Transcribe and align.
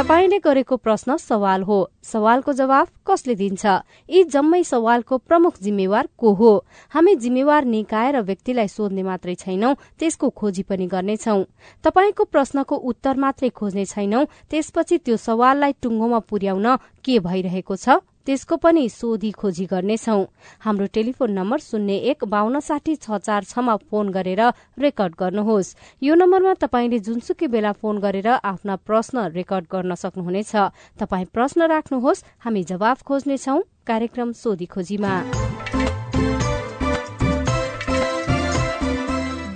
तपाईँले 0.00 0.38
गरेको 0.40 0.76
प्रश्न 0.80 1.16
सवाल 1.20 1.62
हो। 1.62 1.78
सवालको 2.02 2.52
जवाब 2.56 2.86
कसले 3.04 3.34
दिन्छ? 3.36 3.64
यी 4.08 4.22
जम्मै 4.24 4.62
सवालको 4.64 5.18
प्रमुख 5.28 5.60
जिम्मेवार 5.60 6.08
को 6.16 6.32
हो? 6.32 6.52
हामी 6.88 7.14
जिम्मेवार 7.20 7.64
निकाय 7.64 8.12
र 8.12 8.22
व्यक्तिलाई 8.24 8.68
सोध्ने 8.68 9.02
मात्रै 9.04 9.34
छैनौं 9.34 9.74
त्यसको 10.00 10.30
खोजी 10.32 10.62
पनि 10.64 10.86
गर्नेछौ। 10.88 11.36
तपाईँको 11.84 12.24
प्रश्नको 12.32 12.76
उत्तर 12.80 13.16
मात्रै 13.20 13.48
खोज्ने 13.52 13.84
छैनौं 13.84 14.24
त्यसपछि 14.48 14.96
त्यो 15.04 15.16
सवाललाई 15.20 15.72
टुङ्गोमा 15.84 16.18
पुर्याउन 16.24 16.66
के 17.04 17.18
भइरहेको 17.20 17.76
छ? 17.76 18.00
त्यसको 18.30 18.56
पनि 18.62 18.82
सोधी 18.88 19.30
खोजी 19.34 19.64
गर्नेछौ। 19.66 20.18
हाम्रो 20.62 20.86
टेलिफोन 20.94 21.30
नम्बर 21.34 21.58
शून्य 21.60 21.94
एक 22.10 22.24
बान्न 22.30 22.60
साठी 22.62 22.94
छ 22.96 23.18
चार 23.18 23.42
छमा 23.42 23.74
फोन 23.90 24.14
गरेर 24.14 24.42
रेकर्ड 24.78 25.14
गर्नुहोस्। 25.18 25.74
यो 25.98 26.14
नम्बरमा 26.14 26.54
तपाईँले 26.62 26.98
जुनसुकै 27.02 27.46
बेला 27.50 27.72
फोन 27.74 27.98
गरेर 27.98 28.28
आफ्ना 28.30 28.76
प्रश्न 28.86 29.34
रेकर्ड 29.34 29.66
गर्न 29.66 29.94
सक्नुहुनेछ। 29.98 30.54
तपाई 31.02 31.24
प्रश्न 31.34 31.66
राख्नुहोस् 31.74 32.24
हामी 32.46 32.62
जवाब 32.70 32.96
खोज्नेछौ 33.02 33.58
कार्यक्रम 33.90 34.30
सोधी 34.32 34.66
खोजीमा 34.70 35.14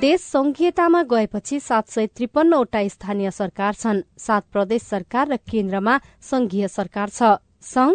देश 0.03 0.21
संघीयतामा 0.21 1.03
गएपछि 1.07 1.61
सात 1.63 1.87
सय 1.89 2.07
त्रिपन्नवटा 2.11 2.81
स्थानीय 2.91 3.31
सरकार 3.31 3.73
छन्। 3.75 4.03
सात 4.19 4.43
प्रदेश 4.51 4.83
सरकार 4.85 5.29
र 5.31 5.37
केन्द्रमा 5.47 5.95
संघीय 6.23 6.69
सरकार 6.69 7.09
छ। 7.09 7.39
संघ 7.63 7.95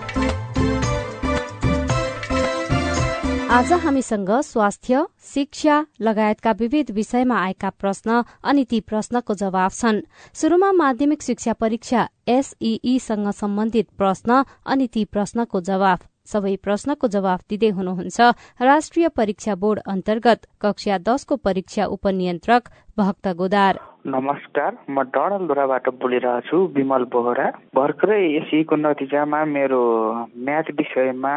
आज 3.51 3.71
हामीसँग 3.83 4.29
स्वास्थ्य 4.41 4.99
शिक्षा 5.23 5.79
लगायतका 6.01 6.51
विविध 6.59 6.91
विषयमा 6.95 7.35
आएका 7.37 7.69
प्रश्न 7.79 8.21
अनि 8.47 8.63
ती 8.63 8.79
प्रश्नको 8.81 9.33
जवाब 9.33 9.71
छन्। 9.71 9.99
शुरूमा 10.33 10.71
माध्यमिक 10.71 11.21
शिक्षा 11.21 11.53
परीक्षा 11.59 12.07
एसईईसँग 12.29 13.29
सम्बन्धित 13.41 13.89
प्रश्न 13.97 14.41
अनि 14.65 14.87
ती 14.87 15.03
प्रश्नको 15.11 15.61
जवाब 15.67 16.07
सबै 16.31 16.55
प्रश्नको 16.63 17.07
जवाफ 17.11 17.41
दिँदै 17.49 17.69
हुनुहुन्छ 17.75 18.31
राष्ट्रिय 18.61 19.07
परीक्षा 19.19 19.55
बोर्ड 19.61 19.79
अन्तर्गत 19.89 20.47
कक्षा 20.61 20.97
दशको 21.07 21.35
परीक्षा 21.43 21.85
उपनियन्त्रक 21.91 22.69
भक्त 22.97 23.27
गोदार। 23.37 23.79
नमस्कार 24.07 24.77
म 24.89 25.01
डडलधुराबाट 25.13 25.89
बोलिरहेको 26.01 26.47
छु 26.47 26.57
विमल 26.75 27.03
बोहरा। 27.13 27.47
भर्खरै 27.75 28.21
एसीको 28.37 28.75
नतिजामा 28.75 29.43
मेरो 29.45 29.81
म्याथ 30.37 30.71
विषयमा 30.79 31.35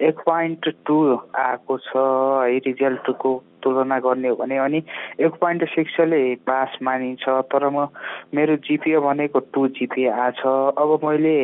एक 0.00 0.18
पोइन्ट 0.20 0.68
टू 0.86 0.96
आएको 1.38 1.78
छ 1.78 1.96
है 1.96 2.56
रिजल्टको 2.66 3.42
तुलना 3.62 3.98
गर्ने 3.98 4.28
हो 4.28 4.34
भने 4.36 4.56
अनि 4.62 4.78
एक 5.26 5.32
पोइन्ट 5.42 5.64
सिक्सले 5.68 6.18
पास 6.46 6.76
मानिन्छ। 6.82 7.24
तर 7.50 7.68
म 7.68 7.86
मेरो 8.34 8.56
जिपिए 8.62 8.98
भनेको 9.00 9.38
टु 9.50 9.66
जिपिए 9.74 10.10
आछ 10.10 10.40
अब 10.46 11.00
मैले 11.04 11.34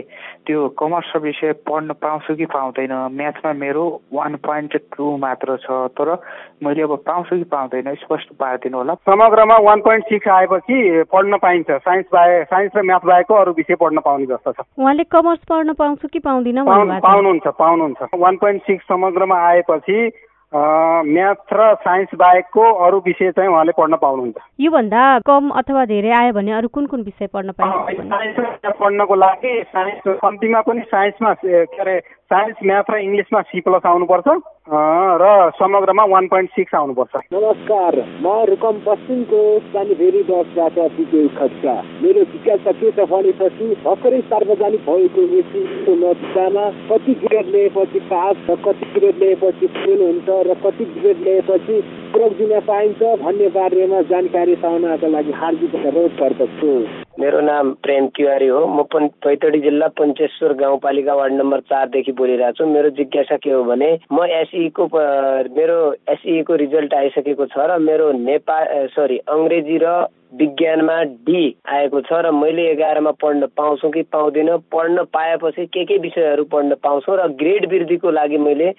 त्यो 0.47 0.69
कमर्स 0.79 1.17
विषय 1.23 1.53
पढ्न 1.67 1.93
पाउँछु 1.99 2.35
कि 2.37 2.47
पाउँदैन? 2.47 2.93
म्याथमा 3.11 3.53
मेरो 3.53 3.85
वान 4.13 4.37
पोइन्ट 4.39 4.77
टू 4.97 5.17
मात्र 5.17 5.57
छ। 5.57 5.67
तर 5.99 6.15
मैले 6.63 6.83
अब 6.83 6.95
पाउँछु 7.07 7.37
कि 7.37 7.45
पाउँदैन 7.51 7.95
स्पष्ट 8.05 8.33
पारिदिनु 8.39 8.77
होला। 8.79 8.95
समग्रमा 9.03 9.57
वान 9.59 9.81
पोइन्ट 9.83 10.05
सिक्स 10.05 10.29
आएपछि 10.29 11.03
पढ्न 11.11 11.37
पाइन्छ? 11.43 11.71
साइन्स 11.71 12.07
बाहे 12.13 12.43
साइन्स 12.45 12.73
र 12.77 12.83
म्याथ 12.87 13.07
बाहेकको 13.07 13.35
अरू 13.35 13.53
विषय 13.59 13.75
पढ्न 13.83 13.99
पाउने 13.99 14.27
जस्तो 14.27 14.53
छ। 14.53 14.67
उहाँले 14.79 15.05
कमर्स 15.11 15.43
पढ्न 15.51 15.73
पाउँछु 15.75 16.09
कि 16.09 16.19
पाउँदिन 16.21 16.63
पाउनुहुन्छ 17.03 17.47
पाउनुहुन्छ। 17.59 18.15
वान 18.15 18.37
पोइन्ट 18.43 18.63
सिक्स 18.63 18.85
समग्रमा 18.89 19.39
आएपछि 19.49 20.11
म्याथ 20.53 21.53
र 21.53 21.75
साइन्स 21.81 22.09
बाहेकको 22.15 22.63
अरू 22.85 22.99
विषय 23.07 23.31
चाहिँ 23.33 23.51
उहाँले 23.51 23.73
पढ्न 23.73 23.97
पाउनुहुन्छ। 23.97 24.37
योभन्दा 24.61 25.03
कम 25.27 25.49
अथवा 25.51 25.85
धेरै 25.85 26.11
आयो 26.13 26.33
भने 26.33 26.53
अरू 26.53 26.69
कुन 26.69 26.87
कुन 26.87 27.03
विषय 27.03 27.27
पढ्न 27.33 27.53
पाइन्छ 27.57 28.73
पढ्नको 28.81 29.15
लागि 29.15 29.53
साइन्स 29.69 30.19
कम्तीमा 30.21 30.61
पनि 30.61 30.81
साइन्समा 30.93 31.33
के 31.35 31.63
अरे 31.81 31.97
साइन्स 32.33 32.61
म्याथ 32.65 32.91
र 32.91 32.99
इङ्ग्लिसमा 33.05 33.41
सी 33.49 33.61
प्लस 33.61 33.87
आउनुपर्छ। 33.87 34.29
र 35.21 35.25
समग्रमा 35.59 36.05
वान 36.13 36.27
पोइन्ट 36.33 36.51
सिक्स 36.51 36.75
आउनुपर्छ। 36.75 37.21
नमस्कार 37.33 37.97
म 38.25 38.33
रुकम 38.51 38.79
पश्चिमको 38.87 39.41
दसबाट 40.31 40.79
पिके 40.95 41.27
खच्चा 41.37 41.75
मेरो 42.03 42.25
जिज्ञासा 42.33 42.73
के 42.81 42.91
छ 42.97 43.07
भनेपछि 43.13 43.69
भर्खरै 43.85 44.21
सार्वजनिक 44.33 44.89
भएको 44.89 45.27
एसिको 45.41 45.99
नतिजामा 46.01 46.65
कति 46.89 47.15
ग्रेड 47.27 47.53
लिएपछि 47.57 48.01
पास 48.09 48.51
र 48.51 48.57
कति 48.65 48.91
ग्रेड 48.97 49.23
लिएपछि 49.25 49.67
फेल 49.77 50.01
हुन्छ 50.03 50.41
र 50.49 50.61
कति 50.65 50.85
ग्रेड 50.97 51.25
लिएपछि 51.29 51.81
प्रोग 52.17 52.37
दिन 52.41 52.59
पाइन्छ 52.73 53.15
भन्ने 53.23 53.49
बारेमा 53.61 54.03
जानकारी 54.11 54.55
पाउनको 54.65 55.17
लागि 55.17 55.41
हार्दिक 55.43 55.75
अनुरोध 55.75 56.21
गर्दछु। 56.21 57.02
मेरो 57.21 57.41
नाम 57.41 57.71
प्रेम 57.83 58.07
तिवारी 58.17 58.47
हो। 58.47 58.61
म 58.67 58.83
पैतडी 59.25 59.59
जिल्ला 59.61 59.87
पञ्चेश्वर 59.99 60.53
गाउँपालिका 60.61 61.15
वार्ड 61.15 61.33
नम्बर 61.33 61.61
चारदेखि 61.69 62.13
बोलिरहेको 62.13 62.57
छु। 62.57 62.67
मेरो 62.67 62.91
जिज्ञासा 62.97 63.37
के 63.37 63.51
हो 63.51 63.63
भने 63.65 63.91
म 64.13 64.25
एसईको 64.41 64.87
मेरो 65.57 65.79
एसईको 66.09 66.55
रिजल्ट 66.65 66.95
आइसकेको 66.95 67.47
छ 67.53 67.69
र 67.69 67.79
मेरो 67.85 68.11
नेपाल 68.17 68.89
सरी 68.97 69.19
अङ्ग्रेजी 69.29 69.79
र 69.85 69.93
विज्ञानमा 70.41 70.97
डी 71.29 71.45
आएको 71.69 72.01
छ 72.01 72.25
र 72.25 72.31
मैले 72.33 72.65
एघारमा 72.71 73.11
पढ्न 73.21 73.47
पाउँछु 73.57 73.91
कि 73.93 74.03
पाउँदिनँ। 74.09 74.59
पढ्न 74.73 75.05
पाएपछि 75.13 75.67
के 75.69 75.85
के 75.85 75.99
विषयहरू 76.01 76.45
पढ्न 76.49 76.81
पाउँछु 76.81 77.17
र 77.21 77.29
ग्रेड 77.37 77.69
वृद्धिको 77.73 78.11
लागि 78.11 78.39
मैले 78.41 78.73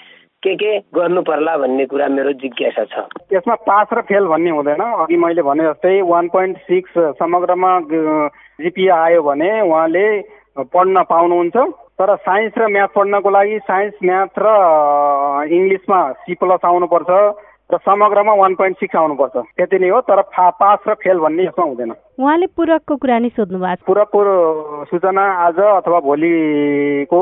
के 0.43 0.55
के 0.55 0.71
गर्नु 0.95 1.21
पर्ला 1.23 1.57
भन्ने 1.57 1.85
कुरा 1.87 2.07
मेरो 2.07 2.31
जिज्ञासा 2.43 2.83
छ। 2.91 3.07
यसमा 3.33 3.55
पास 3.63 3.87
र 3.93 4.01
फेल 4.03 4.25
भन्ने 4.27 4.51
हुँदैन। 4.51 4.81
अघि 5.03 5.17
मैले 5.17 5.41
भने 5.41 5.63
जस्तै 5.63 6.01
वान 6.03 6.27
पोइन्ट 6.35 6.57
सिक्स 6.67 6.93
समग्रमा 7.19 7.71
जिपिए 8.59 8.89
आयो 8.91 9.21
भने 9.23 9.49
उहाँले 9.61 10.05
पढ्न 10.67 11.03
पाउनुहुन्छ। 11.09 11.57
तर 11.93 12.15
साइन्स 12.27 12.53
र 12.57 12.67
म्याथ 12.67 12.91
पढ्नको 12.95 13.29
लागि 13.29 13.59
साइन्स 13.63 13.93
म्याथ 14.03 14.33
र 14.43 14.47
इङ्ग्लिसमा 15.47 15.99
सी 16.21 16.33
प्लस 16.35 16.65
आउनुपर्छ 16.65 17.09
र 17.71 17.77
समग्रमा 17.79 18.33
वान 18.33 18.53
पोइन्ट 18.55 18.77
सिक्स 18.77 18.95
आउनुपर्छ। 18.95 19.35
त्यति 19.57 19.77
नै 19.79 19.89
हो 19.89 20.01
तर 20.09 20.21
पास 20.35 20.79
र 20.87 20.93
फेल 20.99 21.17
भन्ने 21.23 21.43
यसमा 21.43 21.65
हुँदैन। 21.65 21.91
उहाँले 22.19 22.47
पूरकको 22.57 22.95
कुरा 22.97 23.17
नै 23.19 23.29
सोध्नु 23.37 23.59
भएको 23.59 23.85
पूरकको 23.87 24.19
सूचना 24.91 25.23
आज 25.47 25.59
अथवा 25.79 25.99
भोलिको 26.03 27.21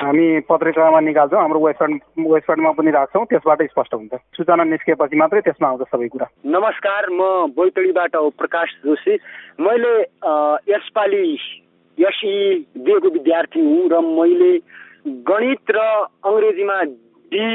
हामी 0.00 0.40
पत्रिकामा 0.50 1.00
निकाल्छौँ 1.00 1.40
हाम्रो 1.40 1.60
वेबसाइट 1.60 1.92
वेबसाइटमा 2.18 2.70
पनि 2.74 2.90
राख्छौँ 2.90 3.24
त्यसबाट 3.30 3.62
स्पष्ट 3.70 3.94
हुन्छ। 3.94 4.14
सूचना 4.36 4.64
निस्किएपछि 4.64 5.16
मात्रै 5.16 5.40
त्यसमा 5.46 5.68
आउँछ 5.68 5.82
सबै 5.86 6.08
कुरा। 6.10 6.26
नमस्कार 6.46 7.02
म 7.10 7.22
बैतडीबाट 7.54 8.16
हो 8.16 8.28
प्रकाश 8.34 8.68
जोशी। 8.84 9.14
मैले 9.62 9.94
यसपालि 10.66 11.22
एसई 11.98 12.34
दिएको 12.74 13.08
विद्यार्थी 13.08 13.60
हुँ 13.60 13.88
र 13.88 14.00
मैले 14.02 14.52
गणित 15.30 15.70
र 15.70 15.78
अङ्ग्रेजीमा 16.26 16.78
डी 17.30 17.46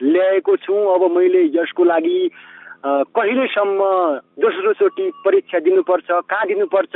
ल्याएको 0.00 0.56
छु। 0.62 0.74
अब 0.94 1.02
मैले 1.10 1.42
यसको 1.58 1.84
लागि 1.84 2.18
कहिलेसम्म 2.86 3.80
दोस्रोचोटि 4.38 5.10
परीक्षा 5.24 5.58
दिनुपर्छ 5.66 6.08
कहाँ 6.30 6.46
दिनुपर्छ 6.46 6.94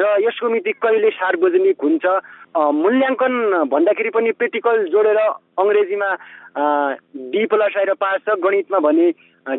र 0.00 0.02
यसको 0.22 0.48
मिति 0.50 0.72
कहिले 0.82 1.10
सार्वजनिक 1.18 1.76
हुन्छ 1.82 2.04
मूल्याङ्कन 2.54 3.34
भन्दाखेरि 3.70 4.10
पनि 4.14 4.30
प्र्याक्टिकल 4.38 4.84
जोडेर 4.94 5.18
अङ्ग्रेजीमा 5.18 6.08
डी 7.34 7.44
प्लस 7.50 7.76
आएर 7.76 7.92
पास 8.00 8.18
छ 8.28 8.38
गणितमा 8.44 8.78
भने 8.86 9.10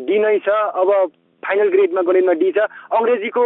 डी 0.08 0.18
नै 0.18 0.38
छ 0.46 0.48
अब 0.82 0.92
फाइनल 1.42 1.68
ग्रेडमा 1.70 2.02
गणितमा 2.02 2.32
डी 2.42 2.50
छ। 2.52 2.68
अङ्ग्रेजीको 2.98 3.44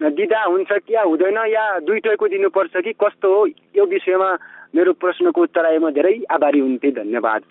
दिँदा 0.00 0.42
हुन्छ 0.42 0.72
क्या 0.72 1.02
हुँदैन 1.02 1.38
या 1.48 1.64
दुइटैको 1.86 2.28
दिनुपर्छ 2.28 2.76
कि 2.84 2.92
कस्तो 3.00 3.34
हो 3.36 3.46
यो 3.76 3.84
विषयमा 3.86 4.30
मेरो 4.74 4.92
प्रश्नको 5.00 5.42
उत्तर 5.42 5.66
आएमा 5.66 5.90
धेरै 5.96 6.14
आभारी 6.30 6.60
हुन्थे 6.60 6.90
धन्यवाद। 7.00 7.42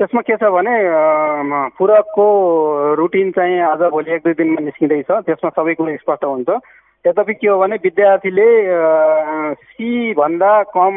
त्यसमा 0.00 0.20
के 0.26 0.36
छ 0.36 0.50
भने 0.54 0.74
पूरकको 1.78 2.26
रुटिन 2.98 3.30
चाहिँ 3.30 3.60
आज 3.62 3.82
भोलि 3.94 4.14
एक 4.14 4.22
दुई 4.24 4.34
दिनमा 4.34 4.60
निस्किँदैछ 4.64 5.10
त्यसमा 5.10 5.50
सबै 5.58 5.74
कुरो 5.74 5.96
स्पष्ट 6.02 6.24
हुन्छ। 6.24 6.50
यद्यपि 7.04 7.34
के 7.34 7.48
हो 7.48 7.58
भने 7.60 7.76
विद्यार्थीले 7.84 8.46
सी 9.54 10.12
भन्दा 10.14 10.52
कम 10.76 10.94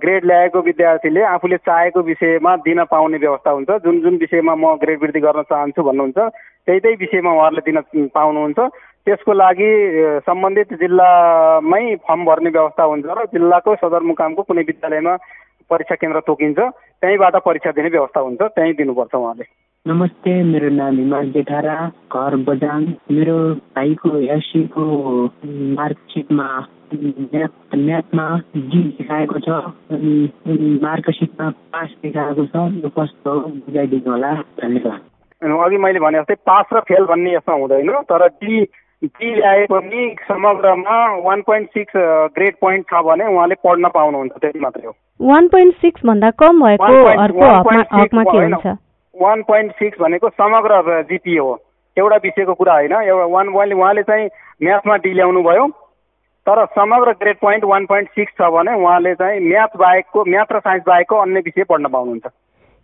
ग्रेड 0.00 0.24
ल्याएको 0.24 0.60
विद्यार्थीले 0.64 1.22
आफूले 1.28 1.56
चाहेको 1.68 2.00
विषयमा 2.02 2.56
दिन 2.64 2.84
पाउने 2.88 3.18
व्यवस्था 3.18 3.50
हुन्छ। 3.50 3.70
जुन 3.84 4.00
जुन 4.00 4.16
विषयमा 4.16 4.54
म 4.54 4.74
ग्रेड 4.80 5.02
वृद्धि 5.02 5.20
गर्न 5.20 5.42
चाहन्छु 5.42 5.82
भन्नुहुन्छ 5.82 6.18
त्यही 6.18 6.80
त्यही 6.80 6.96
विषयमा 7.04 7.32
उहाँहरूले 7.32 7.62
दिन 7.68 8.08
पाउनुहुन्छ। 8.14 8.58
त्यसको 9.04 9.32
लागि 9.32 9.68
सम्बन्धित 10.24 10.72
जिल्लामै 10.80 11.84
फर्म 12.08 12.24
भर्ने 12.24 12.50
व्यवस्था 12.56 12.82
हुन्छ 12.82 13.04
र 13.04 13.24
जिल्लाको 13.34 13.74
सदरमुकामको 13.82 14.42
कुनै 14.48 14.62
विद्यालयमा 14.72 15.14
परीक्षा 15.70 15.94
केन्द्र 16.00 16.20
तोकिन्छ। 16.26 16.58
त्यहीँबाट 17.02 17.36
परीक्षा 17.44 17.70
दिने 17.76 17.88
व्यवस्था 17.92 18.20
हुन्छ। 18.20 18.40
त्यहीँ 18.56 18.74
दिनुपर्छ 18.80 19.14
उहाँले। 19.14 19.44
नमस्ते 19.86 20.32
मेरो 20.44 20.68
नाम 20.70 20.96
हिमाल 20.96 21.30
जेठारा 21.32 21.74
घर 22.14 22.34
बजाङ। 22.48 22.82
मेरो 23.12 23.38
भाइको 23.76 24.10
एससीको 24.34 24.84
मार्कसिटमा 25.78 26.44
म्याथ 26.94 27.74
म्याथमा 27.76 28.26
डी 28.56 28.82
देखाएको 28.82 29.38
छ 29.46 29.48
अनि 29.96 30.78
मार्कसिटमा 30.84 31.48
पास 31.74 31.88
देखाएको 32.02 32.44
छ 32.52 32.62
यो 32.84 32.88
कस्तो 32.98 33.34
बुझाइदिनु 33.40 34.10
होला। 34.10 34.30
धन्यवाद। 34.62 35.00
अघि 35.66 35.78
मैले 35.86 36.00
भने 36.06 36.18
जस्तै 36.18 36.34
पास 36.46 36.70
र 36.72 36.80
फेल 36.92 37.04
भन्ने 37.10 37.34
यसमा 37.34 37.54
हुँदैन 37.64 37.90
तर 38.12 38.26
डी 38.28 38.62
डी 39.02 39.34
ल्याए 39.34 39.66
पनि 39.74 40.06
समग्रमा 40.28 41.00
one 41.26 41.42
point 41.50 41.68
six 41.74 41.98
grade 42.38 42.54
point 42.62 42.86
छ 42.86 43.02
भने 43.10 43.34
उहाँले 43.34 43.58
पढ्न 43.66 43.88
पाउनुहुन्छ 43.98 44.32
त्यति 44.38 44.60
मात्रै 44.62 44.86
हो। 44.86 44.94
वान 45.20 45.48
पोइन्ट 45.48 45.74
सिक्स 45.82 46.06
भन्दा 46.06 46.30
कम 46.38 46.64
भएको 46.66 47.04
हकमा 47.18 48.24
के 48.24 48.38
हुन्छ? 48.38 48.78
वान 49.14 49.42
पोइन्ट 49.42 49.72
सिक्स 49.72 50.00
भनेको 50.00 50.28
समग्र 50.30 51.02
जिपिए 51.10 51.38
हो। 51.38 51.58
एउटा 51.96 52.16
विषयको 52.16 52.54
कुरा 52.54 52.74
होइन 52.74 52.92
एउटा 52.92 53.24
वान 53.28 53.48
उहाँले 53.48 53.74
उहाँले 53.74 54.02
चाहिँ 54.02 54.28
म्याथमा 54.62 54.96
डी 54.96 55.12
ल्याउनु 55.14 55.42
भयो 55.42 55.66
तर 56.46 56.64
समग्र 56.74 57.12
grade 57.20 57.36
point 57.40 57.64
one 57.64 57.86
point 57.86 58.08
six 58.10 58.32
छ 58.34 58.50
भने 58.52 58.74
उहाँले 58.74 59.14
चाहिँ 59.14 59.40
म्याथ 59.40 59.76
बाहेकको 59.78 60.24
म्याथ 60.24 60.52
र 60.52 60.60
साइन्स 60.60 60.84
बाहेकको 60.86 61.16
अन्य 61.16 61.40
विषय 61.40 61.64
पढ्न 61.64 61.88
पाउनुहुन्छ। 61.88 62.32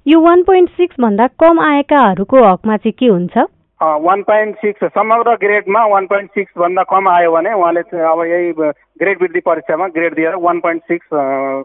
यो 0.07 0.21
वान 0.21 0.43
पोइन्ट 0.43 0.71
सिक्स 0.71 1.01
भन्दा 1.01 1.27
कम 1.41 1.61
आएकाहरूको 1.61 2.45
हकमा 2.45 2.77
चाहिँ 2.77 2.93
के 2.99 3.07
हुन्छ? 3.07 3.39
वान 3.81 4.23
पोइन्ट 4.23 4.57
सिक्स 4.57 4.85
समग्र 4.95 5.35
ग्रेडमा 5.41 5.85
वान 5.87 6.07
पोइन्ट 6.07 6.31
सिक्स 6.31 6.53
भन्दा 6.59 6.83
कम 6.91 7.09
आयो 7.09 7.33
भने 7.33 7.53
उहाँले 7.55 7.81
अब 7.81 8.23
यही 8.27 8.53
ग्रेड 9.01 9.23
वृद्धि 9.23 9.41
परीक्षामा 9.41 9.89
ग्रेड 9.97 10.15
दिएर 10.15 10.35
वान 10.45 10.61
पोइन्ट 10.61 10.83
सिक्स 10.83 11.07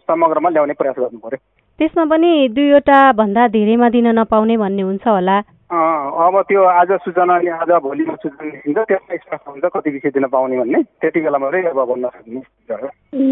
समग्रमा 0.08 0.50
ल्याउने 0.50 0.74
प्रयास 0.74 0.96
गर्नु 1.00 1.20
पर्यो। 1.20 1.40
त्यसमा 1.80 2.04
पनि 2.12 2.32
दुईवटा 2.56 3.00
भन्दा 3.18 3.48
धेरैमा 3.56 3.88
दिन 3.90 4.08
नपाउने 4.20 4.56
भन्ने 4.58 4.82
हुन्छ 4.82 5.08
होला। 5.08 5.38
अब 5.74 6.36
त्यो 6.48 6.64
आज 6.64 6.92
सूचना 7.02 7.34
आज 7.34 7.72
भोलिमा 7.84 8.16
सूचना 8.16 8.46
निस्किन्छ 8.46 8.78
त्यसमा 8.78 9.16
स्पष्ट 9.16 9.48
हुन्छ 9.50 9.66
कति 9.74 9.90
विषय 9.90 10.10
दिन 10.14 10.26
पाउने 10.30 10.58
भन्ने। 10.60 10.82
त्यति 11.02 11.20
बेला 11.22 11.38
मात्रै 11.42 11.62
अब 11.74 11.80
भन्न 11.90 12.06
सक्ने 12.14 12.42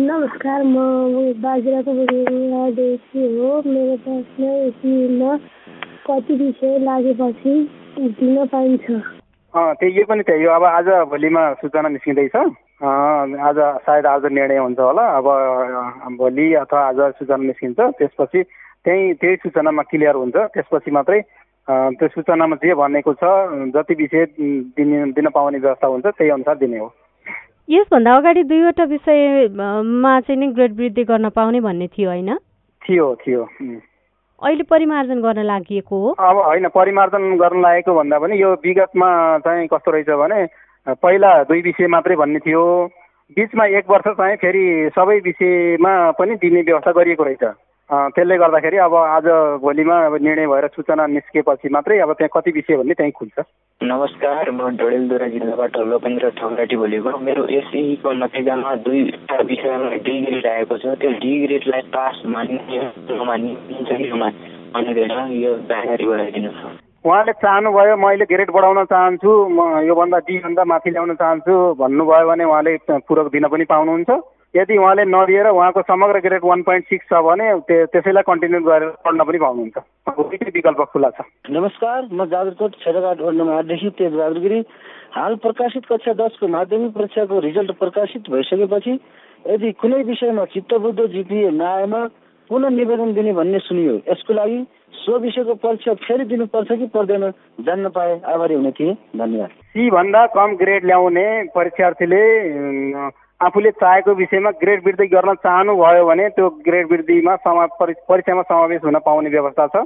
नमस्कार 0.10 0.64
म 0.64 0.76
बाजुराको 1.44 1.92
हो। 1.92 3.52
मेरो 3.62 3.96
प्रश्न 4.06 5.38
कति 6.08 6.34
विषय 6.42 6.78
लागेपछि 6.82 7.54
दिन 8.00 8.46
पाइन्छ? 8.52 8.86
त्यही 9.54 9.92
यो 10.00 10.04
पनि 10.10 10.24
त्यही 10.24 10.44
हो। 10.44 10.52
अब 10.52 10.64
आज 10.66 10.88
भोलिमा 11.14 11.44
सूचना 11.62 11.90
निस्किँदैछ। 11.90 12.36
आज 12.82 13.58
सायद 13.86 14.06
आज 14.06 14.26
निर्णय 14.32 14.58
हुन्छ 14.58 14.80
होला। 14.80 15.06
अब 15.18 15.26
भोलि 16.18 16.54
अथवा 16.56 16.80
आज 16.88 17.00
सूचना 17.20 17.38
निस्किन्छ। 17.38 17.80
त्यसपछि 18.00 18.42
त्यही 18.86 19.14
त्यही 19.14 19.36
सूचनामा 19.36 19.82
क्लियर 19.90 20.16
हुन्छ। 20.16 20.36
त्यसपछि 20.54 20.92
मात्रै 20.92 21.20
त्यो 21.70 22.08
सूचनामा 22.08 22.56
जे 22.64 22.74
भनेको 22.74 23.14
छ 23.14 23.24
जति 23.76 23.94
विषय 23.94 24.26
दिने 24.76 25.06
दिन 25.14 25.28
पाउने 25.30 25.60
व्यवस्था 25.60 25.88
हुन्छ 25.88 26.06
त्यही 26.06 26.30
अनुसार 26.32 26.56
दिने 26.58 26.78
हो। 26.78 26.90
यसभन्दा 27.70 28.16
अगाडि 28.18 28.44
दुईवटा 28.50 28.84
विषयमा 28.84 30.20
चाहिँ 30.20 30.40
नै 30.40 30.48
ग्रेड 30.58 30.74
वृद्धि 30.78 31.04
गर्न 31.06 31.30
पाउने 31.30 31.60
भन्ने 31.62 31.88
थियो 31.94 32.10
होइन? 32.10 32.34
थियो 32.82 33.16
थियो। 33.22 33.44
अहिले 34.42 34.64
परिमार्जन 34.66 35.22
गर्न 35.22 35.46
लागि 35.46 35.80
हो। 35.86 36.00
अब 36.18 36.38
होइन 36.50 36.68
परिमार्जन 36.74 37.38
गर्न 37.38 37.62
लागेको 37.62 37.94
भन्दा 37.94 38.18
पनि 38.20 38.42
यो 38.42 38.50
विगतमा 38.66 39.10
चाहिँ 39.46 39.68
कस्तो 39.70 39.92
रहेछ 39.92 40.10
भने 40.18 40.46
पहिला 40.88 41.32
दुई 41.44 41.62
विषय 41.62 41.88
मात्रै 41.88 42.16
भन्ने 42.16 42.40
थियो। 42.40 42.64
बिचमा 43.38 43.66
एक 43.80 43.90
वर्ष 43.90 44.08
चाहिँ 44.12 44.36
फेरि 44.36 44.90
सबै 44.96 45.18
विषयमा 45.26 45.94
पनि 46.20 46.36
दिने 46.36 46.62
व्यवस्था 46.62 46.92
गरिएको 46.92 47.24
रहेछ। 47.24 47.44
त्यसले 47.90 48.38
गर्दाखेरि 48.38 48.78
अब 48.78 48.96
आज 48.96 49.28
भोलिमा 49.62 49.96
अब 50.06 50.16
निर्णय 50.24 50.48
भएर 50.48 50.68
सूचना 50.68 51.06
निस्केपछि 51.08 51.70
मात्रै 51.70 52.00
अब 52.00 52.12
त्यहाँ 52.14 52.30
कति 52.34 52.52
विषय 52.52 52.76
भन्ने 52.78 52.94
त्यहीँ 52.94 53.12
खुल्छ। 53.12 53.40
नमस्कार 53.82 54.52
म 54.52 54.70
डडेलधुरा 54.78 55.28
जिल्लाबाट 55.28 55.78
लोपेन्द्र 55.92 56.30
ठौराटी 56.40 56.76
बोलेको। 56.76 57.18
मेरो 57.20 57.44
एसईको 57.52 58.12
नतिजामा 58.12 58.76
दुईवटा 58.86 59.38
विषयमा 59.42 59.90
डिग्रेड 60.08 60.46
आएको 60.48 60.78
छ। 60.78 60.86
त्यो 61.02 61.12
डिग्रेडलाई 61.20 61.82
पास 61.92 62.22
मान्ने 62.26 62.58
कि 62.58 62.76
यो 65.44 65.52
जानकारी 65.68 66.06
गराइदिनु 66.06 66.52
उहाँले 67.06 67.34
चाहनुभयो 67.34 67.96
मैले 67.98 68.26
ग्रेड 68.30 68.50
बढाउन 68.54 68.86
चाहन्छु 68.86 69.30
म 69.50 69.60
योभन्दा 69.90 70.18
डीभन्दा 70.22 70.64
माथि 70.70 70.90
ल्याउन 70.92 71.14
चाहन्छु 71.18 71.54
भन्नुभयो 71.74 72.28
भने 72.30 72.44
उहाँले 72.46 72.78
पूरक 73.10 73.28
दिन 73.34 73.48
पनि 73.50 73.66
पाउनुहुन्छ। 73.66 74.10
यदि 74.54 74.78
उहाँले 74.78 75.04
नदिएर 75.10 75.48
उहाँको 75.50 75.82
समग्र 75.82 76.20
ग्रेड 76.22 76.46
वान 76.46 76.62
पोइन्ट 76.62 76.86
सिक्स 76.86 77.06
छ 77.10 77.22
भने 77.26 77.48
त्यसैलाई 77.66 78.24
कन्टिन्यू 78.30 78.62
गरेर 78.62 78.90
पढ्न 79.02 79.24
पनि 79.26 79.38
पाउनुहुन्छ। 79.42 79.78
विकल्प 80.54 80.82
खुला 80.94 81.10
छ। 81.10 81.26
नमस्कार 81.50 82.00
म 82.14 82.26
जाजरकोट 82.30 82.72
क्षेत्रघाट 82.78 83.18
वार्ड 83.18 83.38
नम्बर 83.38 83.54
आठदेखि 83.58 83.90
तेज 83.98 84.14
हाल 85.18 85.36
प्रकाशित 85.42 85.86
कक्षा 85.90 86.14
दसको 86.22 86.48
माध्यमिक 86.48 86.92
परीक्षाको 86.94 87.40
रिजल्ट 87.42 87.72
प्रकाशित 87.82 88.30
भइसकेपछि 88.30 88.94
यदि 89.50 89.72
कुनै 89.82 90.04
विषयमा 90.06 90.46
चित्तबुद्ध 90.54 91.00
जिपिए 91.18 91.50
नआएमा 91.50 92.02
पुनः 92.50 92.70
निवेदन 92.70 93.14
दिने 93.14 93.34
भन्ने 93.34 93.60
सुनियो 93.66 93.96
यसको 94.08 94.34
लागि 94.34 94.60
सो 94.94 95.18
विषयको 95.20 95.54
परीक्षा 95.54 95.94
फेरि 95.94 96.26
दिनुपर्छ 96.26 96.72
कि 96.72 96.86
पर्दैन? 96.86 97.32
जान्न 97.62 97.90
पाए। 97.90 98.22
आभारी 98.26 98.54
हुने 98.54 98.72
थिए। 98.72 98.94
धन्यवाद। 98.94 99.50
सी 99.50 99.90
भन्दा 99.90 100.26
कम 100.28 100.56
ग्रेड 100.56 100.86
ल्याउने 100.86 101.44
परीक्षार्थीले 101.56 102.22
आफूले 103.42 103.72
चाहेको 103.72 104.14
विषयमा 104.14 104.52
ग्रेड 104.52 104.86
वृद्धि 104.86 105.08
गर्न 105.08 105.34
चाहनुभयो 105.34 106.06
भने 106.06 106.30
त्यो 106.30 106.50
ग्रेड 106.50 106.92
वृद्धिमा 106.92 107.36
समा 107.36 107.66
परीक्षामा 107.82 108.42
समावेश 108.42 108.82
हुन 108.86 109.00
पाउने 109.00 109.30
व्यवस्था 109.30 109.68
छ। 109.68 109.86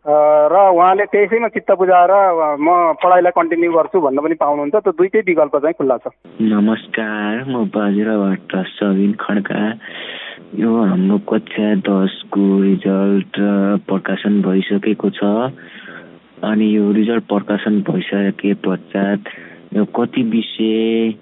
र 0.00 0.56
उहाँले 0.72 1.04
त्यसैमा 1.12 1.48
चित्त 1.52 1.70
बुझाएर 1.76 2.12
म 2.56 2.96
पढाइलाई 3.04 3.32
कन्टिन्यू 3.36 3.72
गर्छु 3.72 4.00
भन्न 4.00 4.18
पनि 4.24 4.34
पाउनुहुन्छ। 4.40 4.76
त्यो 4.80 4.92
दुइटै 4.96 5.20
विकल्प 5.28 5.56
चाहिँ 5.60 5.76
खुल्ला 5.76 5.96
छ। 6.00 6.08
नमस्कार 6.40 7.44
म 7.44 7.68
बाजुराबाट 7.68 8.52
सबिन 8.80 9.12
खड्का। 9.20 9.60
यो 10.56 10.70
हाम्रो 10.72 11.18
कक्षा 11.28 11.68
दसको 11.84 12.44
रिजल्ट 12.64 13.34
प्रकाशन 13.84 14.40
भइसकेको 14.40 15.08
छ। 15.20 15.20
अनि 16.48 16.66
यो 16.76 16.84
रिजल्ट 16.96 17.24
प्रकाशन 17.28 17.84
भइसके 17.84 18.54
पश्चात 18.64 19.20
यो 19.76 19.84
कति 19.84 20.22
विषय 20.32 21.12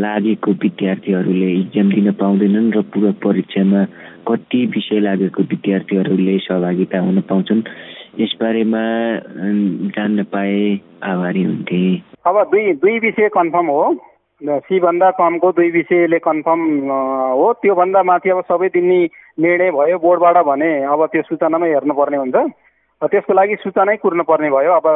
लागेको 0.00 0.50
विद्यार्थीहरूले 0.64 1.50
इक्जाम 1.60 1.88
दिन 1.92 2.12
पाउँदैनन् 2.16 2.72
र 2.72 2.80
पूरक 2.88 3.16
परीक्षामा 3.20 3.80
कति 4.28 4.64
विषय 4.74 5.00
लागेको 5.00 5.42
विद्यार्थीहरूले 5.42 6.38
सहभागिता 6.38 6.98
हुन 6.98 7.20
पाउँछन् 7.28 7.62
यसबारेमा 8.20 8.82
जान्न 9.94 10.22
पाए 10.32 10.58
आभारी 11.04 11.42
हुन्थे। 11.44 11.80
अब 12.26 12.36
दुई 12.50 12.72
दुई 12.82 12.98
विषय 12.98 13.28
कन्फर्म 13.28 13.66
हो। 13.68 13.82
सीभन्दा 14.42 15.10
कमको 15.18 15.50
दुई 15.52 15.70
विषयले 15.70 16.18
कन्फर्म 16.18 16.62
हो। 17.38 17.52
त्योभन्दा 17.62 18.02
माथि 18.02 18.30
अब 18.30 18.40
सबै 18.48 18.68
दिने 18.68 18.98
निर्णय 19.40 19.70
भयो 19.70 19.98
बोर्डबाट 19.98 20.36
भने 20.46 20.70
अब 20.84 21.06
त्यो 21.12 21.22
सूचनामै 21.22 21.68
हेर्नुपर्ने 21.68 22.16
हुन्छ। 22.16 22.36
त्यसको 23.02 23.32
लागि 23.32 23.54
सूचनै 23.62 23.96
कुर्नु 23.96 24.22
पर्ने 24.24 24.50
भयो। 24.50 24.72
अब 24.72 24.86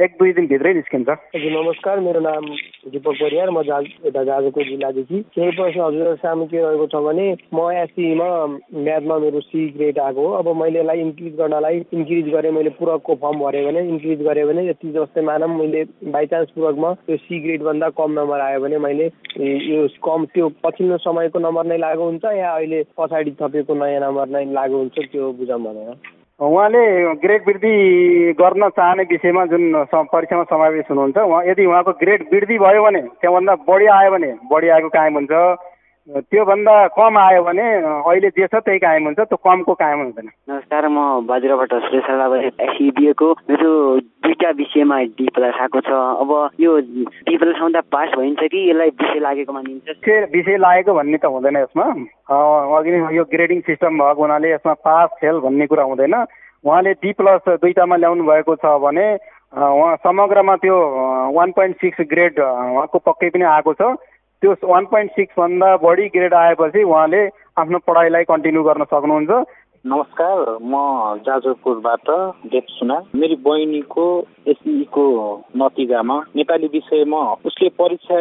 एक 0.00 0.12
दुई 0.18 0.32
दिनभित्रै 0.32 0.72
निस्किन्छ। 0.74 1.08
हजुर 1.34 1.50
नमस्कार 1.52 2.00
मेरो 2.00 2.20
नाम 2.20 2.44
दिपक 2.92 3.14
परियार 3.20 3.50
म 3.50 3.62
जा 3.62 3.78
यता 4.04 4.22
जाजरकोट 4.24 4.66
जिल्लादेखि। 4.68 5.18
केही 5.34 5.50
प्रश्न 5.56 5.80
हजुर 5.80 6.14
सामु 6.22 6.44
के 6.48 6.56
रहेको 6.56 6.86
छ 6.88 7.02
भने 7.04 7.26
म 7.52 7.66
एससीमा 7.80 8.28
म्याथमा 8.80 9.18
मेरो 9.24 9.40
सी 9.40 9.66
ग्रेड 9.76 9.98
आएको 10.00 10.26
हो। 10.26 10.32
अब 10.40 10.48
मैले 10.56 10.80
यसलाई 10.80 11.00
इन्क्रिज 11.00 11.34
गर्नलाई 11.36 11.84
इन्क्रिज 11.92 12.28
गरेँ 12.34 12.52
मैले 12.56 12.70
पूरकको 12.80 13.14
फर्म 13.20 13.44
भरेँ 13.44 13.64
भने 13.66 13.80
इन्क्रिज 13.88 14.22
गरेँ 14.24 14.46
भने 14.48 14.64
यति 14.68 14.92
जस्तै 14.92 15.22
मानौँ 15.28 15.48
मैले 15.56 15.84
बाइचान्स 16.16 16.50
पूरकमा 16.56 16.92
त्यो 17.04 17.16
सी 17.26 17.40
ग्रेडभन्दा 17.44 17.88
कम 18.00 18.16
नम्बर 18.20 18.40
आयो 18.40 18.60
भने 18.60 18.78
मैले 18.86 19.10
यो 19.36 19.86
कम 20.00 20.24
त्यो 20.32 20.48
पछिल्लो 20.64 20.98
समयको 21.04 21.44
नम्बर 21.48 21.68
नै 21.72 21.78
लागु 21.84 22.02
हुन्छ 22.02 22.24
या 22.38 22.54
अहिले 22.54 22.82
पछाडि 22.96 23.36
थपेको 23.42 23.74
नयाँ 23.84 24.00
नम्बर 24.06 24.32
नै 24.32 24.44
लागु 24.56 24.76
हुन्छ 24.76 25.12
त्यो 25.12 25.32
बुझाउँ 25.42 25.62
भनेर। 25.66 26.18
उहाँले 26.40 26.82
ग्रेड 27.20 27.42
वृद्धि 27.46 27.72
गर्न 28.32 28.68
चाहने 28.68 29.02
विषयमा 29.02 29.44
जुन 29.46 29.84
परीक्षामा 29.92 30.44
समावेश 30.48 30.84
हुनुहुन्छ 30.90 31.16
उहाँ 31.18 31.42
यदि 31.44 31.64
उहाँको 31.66 31.92
ग्रेड 32.00 32.22
वृद्धि 32.32 32.58
भयो 32.58 32.82
भने 32.84 33.02
त्योभन्दा 33.20 33.54
बढी 33.68 33.86
आयो 33.96 34.10
भने 34.10 34.30
बढी 34.48 34.68
आएको 34.68 34.88
कायम 34.88 35.14
हुन्छ। 35.14 35.32
त्योभन्दा 36.10 36.74
कम 36.90 37.18
आयो 37.18 37.42
भने 37.44 37.62
अहिले 38.02 38.28
जे 38.34 38.46
छ 38.46 38.54
त्यही 38.66 38.78
कायम 38.82 39.04
हुन्छ 39.04 39.20
त्यो 39.20 39.36
कमको 39.46 39.74
कायम 39.78 39.98
हुँदैन। 40.00 40.26
नमस्कार 40.50 40.88
म 40.90 40.98
बज्रबाट 41.22 41.72
दिएको 42.98 43.28
मेरो 43.50 43.70
दुईवटा 44.26 44.50
विषयमा 44.58 44.98
डी 45.14 45.26
प्लस 45.30 45.54
आएको 45.60 45.80
छ। 45.86 45.90
अब 45.94 46.30
यो 46.60 46.78
डी 47.30 47.36
प्लस 47.36 47.62
आउँदा 47.62 47.80
पास 47.94 48.08
भइन्छ 48.18 48.42
कि 48.42 48.58
यसलाई 48.70 48.90
विषय 48.90 49.20
लागेको 49.20 49.52
मानिन्छ? 49.52 49.86
विषय 50.34 50.56
लागेको 50.58 50.94
भन्ने 50.94 51.18
त 51.22 51.24
हुँदैन 51.30 51.56
यसमा। 51.56 51.86
अघि 52.74 52.90
यो 53.16 53.24
ग्रेडिङ 53.30 53.60
सिस्टम 53.70 53.98
भएको 54.02 54.22
हुनाले 54.22 54.52
यसमा 54.52 54.74
पास 54.82 55.08
फेल 55.20 55.38
भन्ने 55.46 55.66
कुरा 55.70 55.84
हुँदैन। 55.94 56.14
उहाँले 56.66 56.92
डी 56.98 57.12
प्लस 57.14 57.48
दुईवटामा 57.54 57.96
ल्याउनु 57.96 58.24
भएको 58.26 58.56
छ 58.58 58.66
भने 58.82 59.06
उहाँ 59.50 59.96
समग्रमा 60.02 60.56
त्यो 60.58 60.76
वान 61.34 61.50
पोइन्ट 61.54 61.76
सिक्स 61.76 62.06
ग्रेड 62.10 62.38
उहाँको 62.40 62.98
पक्कै 62.98 63.30
पनि 63.30 63.44
आएको 63.46 63.72
छ। 63.74 63.94
त्यो 64.42 64.52
वान 64.64 64.84
पोइन्ट 64.88 65.10
सिक्सभन्दा 65.12 65.66
बढी 65.76 66.06
ग्रेड 66.08 66.34
आएपछि 66.34 66.82
उहाँले 66.82 67.18
आफ्नो 67.60 67.78
पढाइलाई 67.84 68.24
कन्टिन्यू 68.24 68.62
गर्न 68.64 68.84
सक्नुहुन्छ। 68.88 69.30
नमस्कार 69.84 70.38
म 70.64 70.76
जाजरपुरबाट 71.26 72.08
देव 72.48 72.64
सुना। 72.68 72.96
मेरो 73.20 73.36
बहिनीको 73.44 74.04
एसईको 74.48 75.04
नतिजामा 75.60 76.16
नेपाली 76.36 76.66
विषयमा 76.72 77.20
उसले 77.44 77.68
परीक्षा 77.76 78.16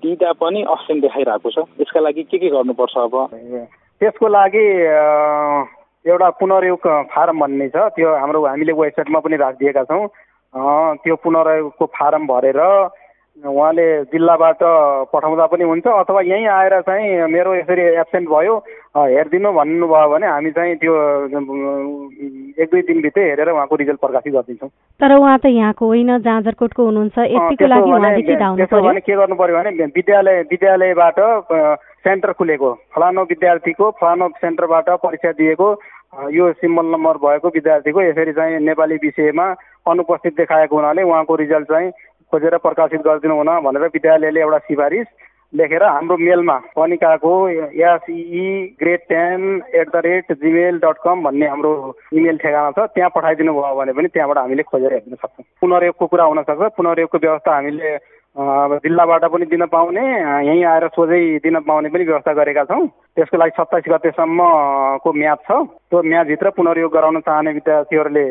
दिँदा 0.00 0.32
पनि 0.40 0.62
अप्सन 0.72 1.00
देखाइरहेको 1.04 1.50
छ। 1.52 1.64
यसका 1.80 2.00
लागि 2.00 2.22
के 2.32 2.38
के 2.38 2.48
गर्नुपर्छ 2.48 2.96
अब? 3.04 3.14
त्यसको 4.00 4.28
लागि 4.28 4.64
एउटा 6.08 6.28
पुनर्योग 6.40 6.88
फारम 7.12 7.40
भन्ने 7.40 7.68
छ। 7.68 7.92
त्यो 7.92 8.08
हाम्रो 8.16 8.44
हामीले 8.46 8.72
वेबसाइटमा 8.72 9.20
पनि 9.20 9.36
राखिदिएका 9.36 9.84
छौँ। 9.84 10.06
त्यो 11.04 11.16
पुनर्योगको 11.24 11.86
फारम 11.92 12.26
भरेर 12.26 12.60
उहाँले 13.38 13.86
जिल्लाबाट 14.04 14.58
पठाउँदा 15.08 15.46
पनि 15.46 15.64
हुन्छ 15.64 15.86
अथवा 15.86 16.20
यहीँ 16.22 16.46
आएर 16.48 16.80
चाहिँ 16.80 17.26
मेरो 17.28 17.54
यसरी 17.54 17.82
एब्सेन्ट 17.94 18.28
भयो 18.28 18.56
हेरिदिनु 18.96 19.52
भन्नुभयो 19.52 20.08
भने 20.08 20.26
हामी 20.26 20.50
चाहिँ 20.50 20.74
त्यो 20.76 20.94
एक 22.58 22.68
दुई 22.68 22.82
दिनभित्रै 22.82 23.24
हेरेर 23.24 23.50
उहाँको 23.50 23.76
रिजल्ट 23.76 24.00
प्रकाशित 24.00 24.32
गरिदिन्छौँ 24.32 24.70
तर 25.00 25.14
उहाँ 25.14 25.38
त 25.38 25.46
यहाँको 25.48 25.86
होइन 25.86 26.18
जाजरकोटको 26.20 26.84
हुनुहुन्छ 26.84 27.18
यतिको 27.18 27.66
लागि 27.66 27.90
भने 28.74 29.00
के 29.00 29.14
गर्नु 29.14 29.36
पर्यो 29.36 29.56
भने 29.56 29.86
विद्यालय 29.86 30.42
विद्यालयबाट 30.50 31.20
सेन्टर 32.00 32.32
खुलेको 32.32 32.72
फलानो 32.90 33.22
विद्यार्थीको 33.28 33.90
फलानो 34.00 34.28
सेन्टरबाट 34.36 34.90
परीक्षा 34.98 35.32
दिएको 35.38 35.70
यो 36.32 36.52
सिम्बल 36.58 36.86
नम्बर 36.88 37.16
भएको 37.20 37.48
विद्यार्थीको 37.54 38.02
यसरी 38.02 38.32
चाहिँ 38.32 38.60
नेपाली 38.64 38.96
विषयमा 38.98 39.46
अनुपस्थित 39.86 40.36
देखाएको 40.36 40.76
हुनाले 40.76 41.02
उहाँको 41.02 41.34
रिजल्ट 41.36 41.68
चाहिँ 41.68 41.90
खोजेर 42.32 42.56
प्रकाशित 42.58 43.00
गरिदिनु 43.00 43.34
हुन 43.34 43.50
भनेर 43.64 43.90
विद्यालयले 43.94 44.40
एउटा 44.40 44.58
सिफारिस 44.66 45.06
लेखेर 45.52 45.82
हाम्रो 45.82 46.16
मेलमा 46.18 46.56
कनिकाको 46.76 47.32
SE 47.48 48.42
grade 48.80 49.00
ten 49.08 49.40
at 49.74 49.88
the 49.88 50.02
rate 50.06 50.32
Gmail 50.42 50.78
dot 50.78 50.98
com 51.04 51.22
भन्ने 51.24 51.46
हाम्रो 51.48 51.72
इमेल 52.12 52.36
ठेगाना 52.36 52.70
छ 52.76 52.86
त्यहाँ 52.92 53.10
पठाइदिनु 53.14 53.52
भयो 53.56 53.74
भने 53.76 53.92
पनि 53.92 54.08
त्यहाँबाट 54.12 54.38
हामीले 54.38 54.62
खोजेर 54.62 54.92
हेर्न 54.92 55.14
सक्छौँ। 55.14 55.44
पुनर्योगको 55.60 56.06
कुरा 56.06 56.24
हुनसक्छ 56.24 56.72
पुनर्योगको 56.76 57.18
व्यवस्था 57.18 57.54
हामीले 57.54 57.96
जिल्लाबाट 58.36 59.24
पनि 59.32 59.46
दिन 59.46 59.64
पाउने 59.66 60.02
यहीँ 60.46 60.62
आएर 60.62 60.86
सोझै 60.94 61.42
दिन 61.42 61.58
पाउने 61.66 61.88
पनि 61.88 62.04
व्यवस्था 62.04 62.32
गरेका 62.32 62.64
छौँ। 62.64 62.86
त्यसको 63.16 63.36
लागि 63.36 63.50
सत्ताइस 63.50 63.84
गतेसम्मको 63.88 65.12
म्याद 65.12 65.38
छ। 65.42 65.50
त्यो 65.90 66.02
म्यादभित्र 66.02 66.50
पुनर्योग 66.54 66.92
गराउन 66.92 67.18
चाहने 67.26 67.52
विद्यार्थीहरूले 67.52 68.26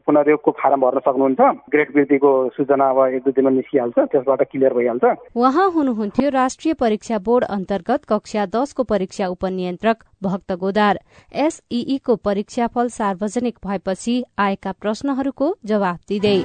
पुनर्योगको 0.00 0.50
फारम 0.60 0.80
भर्न 0.80 0.98
सक्नुहुन्छ। 1.04 1.40
ग्रेड 1.68 1.88
वृद्धिको 1.96 2.30
सूचना 2.56 2.88
अब 2.88 2.98
एक 3.04 3.22
दुई 3.22 3.32
दिनमा 3.36 3.50
निस्किहाल्छ। 3.50 3.98
त्यसबाट 3.98 4.42
क्लियर 4.48 4.72
भइहाल्छ। 4.72 5.04
उहाँ 5.36 5.68
हुनुहुन्थ्यो 5.76 6.28
राष्ट्रिय 6.30 6.74
परीक्षा 6.80 7.18
बोर्ड 7.20 7.44
अन्तर्गत 7.44 8.00
कक्षा 8.08 8.46
दसको 8.48 8.82
परीक्षा 8.88 9.26
उपनियन्त्रक 9.28 9.98
भक्त 10.24 10.52
गोदार। 10.56 10.98
एसईको 11.36 12.16
परीक्षाफल 12.24 12.88
सार्वजनिक 12.96 13.56
भएपछि 13.60 14.22
आएका 14.38 14.72
प्रश्नहरूको 14.80 15.54
जवाब 15.66 15.98
दिँदै। 16.08 16.38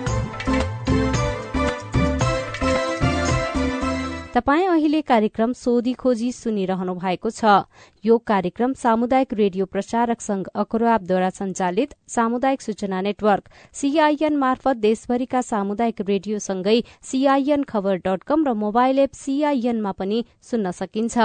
तपाई 4.33 4.63
अहिले 4.65 5.01
कार्यक्रम 5.01 5.51
सोधी 5.53 5.91
खोजी 5.93 6.31
सुनिरहनु 6.31 6.93
भएको 6.95 7.29
छ। 7.29 7.69
यो 8.03 8.17
कार्यक्रम 8.29 8.71
सामुदायिक 8.73 9.33
रेडियो 9.33 9.65
प्रसारक 9.65 10.21
संघ 10.21 10.45
अखरोआबद्वारा 10.55 11.29
संचालित 11.31 11.93
सामुदायिक 12.09 12.61
सूचना 12.61 13.01
नेटवर्क 13.01 13.49
सीआईएन 13.73 14.37
मार्फत 14.37 14.81
देशभरिका 14.87 15.41
सामुदायिक 15.43 16.01
रेडियोसँगै 16.09 16.75
सीआईएन 17.03 17.63
खबर 17.69 18.01
डट 18.01 18.23
कम 18.25 18.47
र 18.47 18.53
मोबाइल 18.57 19.05
एप 19.05 19.13
सीआईएनमा 19.13 19.91
पनि 20.01 20.25
सुन्न 20.41 20.71
सकिन्छ। 20.81 21.17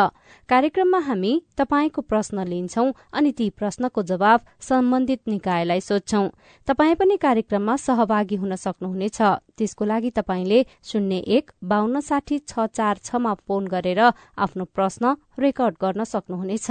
कार्यक्रममा 0.48 1.00
हामी 1.08 1.34
तपाईँको 1.56 2.02
प्रश्न 2.04 2.46
लिन्छौं 2.46 2.92
अनि 2.92 3.32
ती 3.32 3.50
प्रश्नको 3.56 4.02
जवाब 4.04 4.40
सम्बन्धित 4.68 5.20
निकायलाई 5.28 5.80
सोध्छौ। 5.80 6.24
तपाई 6.68 6.94
पनि 6.94 7.16
कार्यक्रममा 7.16 7.76
सहभागी 7.88 8.36
हुन 8.36 8.56
सक्नुहुनेछ। 8.58 9.22
त्यसको 9.58 9.84
लागि 9.84 10.10
तपाईँले 10.16 10.62
शून्य 10.84 11.16
एक 11.36 11.50
बान्न 11.62 12.00
साठी 12.00 12.38
छ 12.40 12.66
चार 12.72 12.96
छमा 13.04 13.34
फोन 13.46 13.66
गरेर 13.66 14.00
आफ्नो 14.36 14.64
प्रश्न 14.74 15.14
रेकर्ड 15.38 15.74
गर्न 15.80 16.04
सक्नुहुनेछ। 16.04 16.70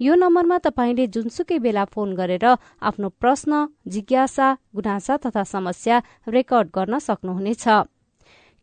यो 0.00 0.14
नम्बरमा 0.14 0.58
तपाईँले 0.64 1.06
जुनसुकै 1.08 1.58
बेला 1.58 1.84
फोन 1.92 2.14
गरेर 2.14 2.46
आफ्नो 2.82 3.08
प्रश्न 3.20 3.64
जिज्ञासा 3.88 4.52
गुनासा 4.76 5.16
तथा 5.24 5.42
समस्या 5.44 6.00
रेकर्ड 6.28 6.68
गर्न 6.74 6.98
सक्नुहुनेछ। 6.98 7.68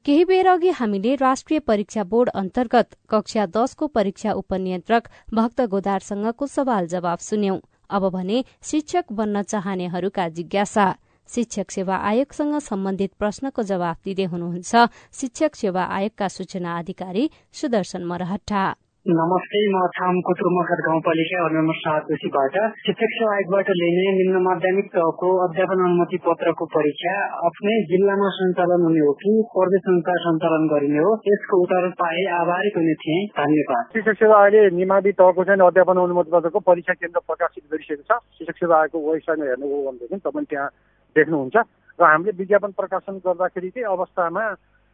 केही 0.05 0.23
बेर 0.25 0.47
अघि 0.47 0.69
हामीले 0.69 1.15
राष्ट्रिय 1.15 1.59
परीक्षा 1.59 2.03
बोर्ड 2.03 2.29
अन्तर्गत 2.35 2.95
कक्षा 3.09 3.45
दसको 3.55 3.87
परीक्षा 3.87 4.31
उपनियन्त्रक 4.33 5.03
भक्त 5.33 5.61
गोदारसँगको 5.71 6.47
सवाल 6.47 6.87
जवाब 6.87 7.19
सुन्यौं। 7.19 7.57
अब 7.89 8.09
भने 8.09 8.43
शिक्षक 8.63 9.11
बन्न 9.11 9.41
चाहनेहरूका 9.43 10.27
जिज्ञासा। 10.29 10.85
शिक्षक 11.29 11.71
सेवा 11.71 11.95
आयोगसँग 12.03 12.59
सम्बन्धित 12.61 13.11
प्रश्नको 13.19 13.63
जवाब 13.63 13.97
दिँदै 14.05 14.25
हुनुहुन्छ। 14.31 14.71
शिक्षक 15.19 15.55
सेवा 15.55 15.83
आयोगका 15.97 16.27
सूचना 16.27 16.77
अधिकारी 16.79 17.29
सुदर्शन 17.59 18.03
मरहट्टा 18.05 18.63
नमस्ते 19.05 19.59
म 19.67 19.79
थामको 19.95 20.49
मकर 20.55 20.81
गाउँपालिका 20.83 21.39
वार्ड 21.41 21.55
नम्बर 21.55 21.75
सात 21.77 22.03
दोषीबाट 22.09 22.53
शिक्षक 22.83 23.15
सेवा 23.15 23.31
आयोगबाट 23.35 23.71
लिने 23.79 24.05
निम्न 24.17 24.41
माध्यमिक 24.43 24.87
तहको 24.93 25.31
अध्यापन 25.45 25.83
अनुमति 25.87 26.19
पत्रको 26.27 26.65
परीक्षा 26.75 27.15
आफ्नै 27.49 27.75
जिल्लामा 27.89 28.29
सञ्चालन 28.37 28.85
हुने 28.87 29.03
हो 29.07 29.11
कि 29.23 29.33
प्रदेश 29.55 29.89
अनुसार 29.93 30.21
सञ्चालन 30.27 30.67
गरिने 30.71 31.03
हो 31.03 31.11
यसको 31.27 31.61
उत्तर 31.63 31.89
पाए 31.99 32.23
आभारित 32.39 32.79
हुने 32.79 32.95
थिए। 33.03 33.19
धन्यवाद। 33.41 33.91
शिक्षक 33.97 34.23
सेवा 34.23 34.39
अहिले 34.45 34.63
निमावि 34.79 35.11
तहको 35.19 35.43
चाहिँ 35.51 35.67
अध्यापन 35.67 36.03
अनुमति 36.05 36.31
पत्रको 36.37 36.59
परीक्षा 36.71 36.93
केन्द्र 37.03 37.27
प्रकाशित 37.27 37.63
गरिसकेको 37.75 38.07
छ। 38.07 38.23
शिक्षक 38.39 38.63
सेवा 38.63 38.79
आयोगको 38.79 39.05
वेबसाइटमा 39.11 39.51
हेर्नुभयो 39.51 39.83
भनेदेखि 39.83 40.23
तपाईँ 40.23 40.47
त्यहाँ 40.47 40.69
देख्नुहुन्छ 41.15 41.57
र 41.99 42.03
हामीले 42.03 42.31
विज्ञापन 42.33 42.71
प्रकाशन 42.73 43.17
गर्दाखेरि 43.21 43.69
चाहिँ 43.69 43.87
अवस्थामा 43.87 44.45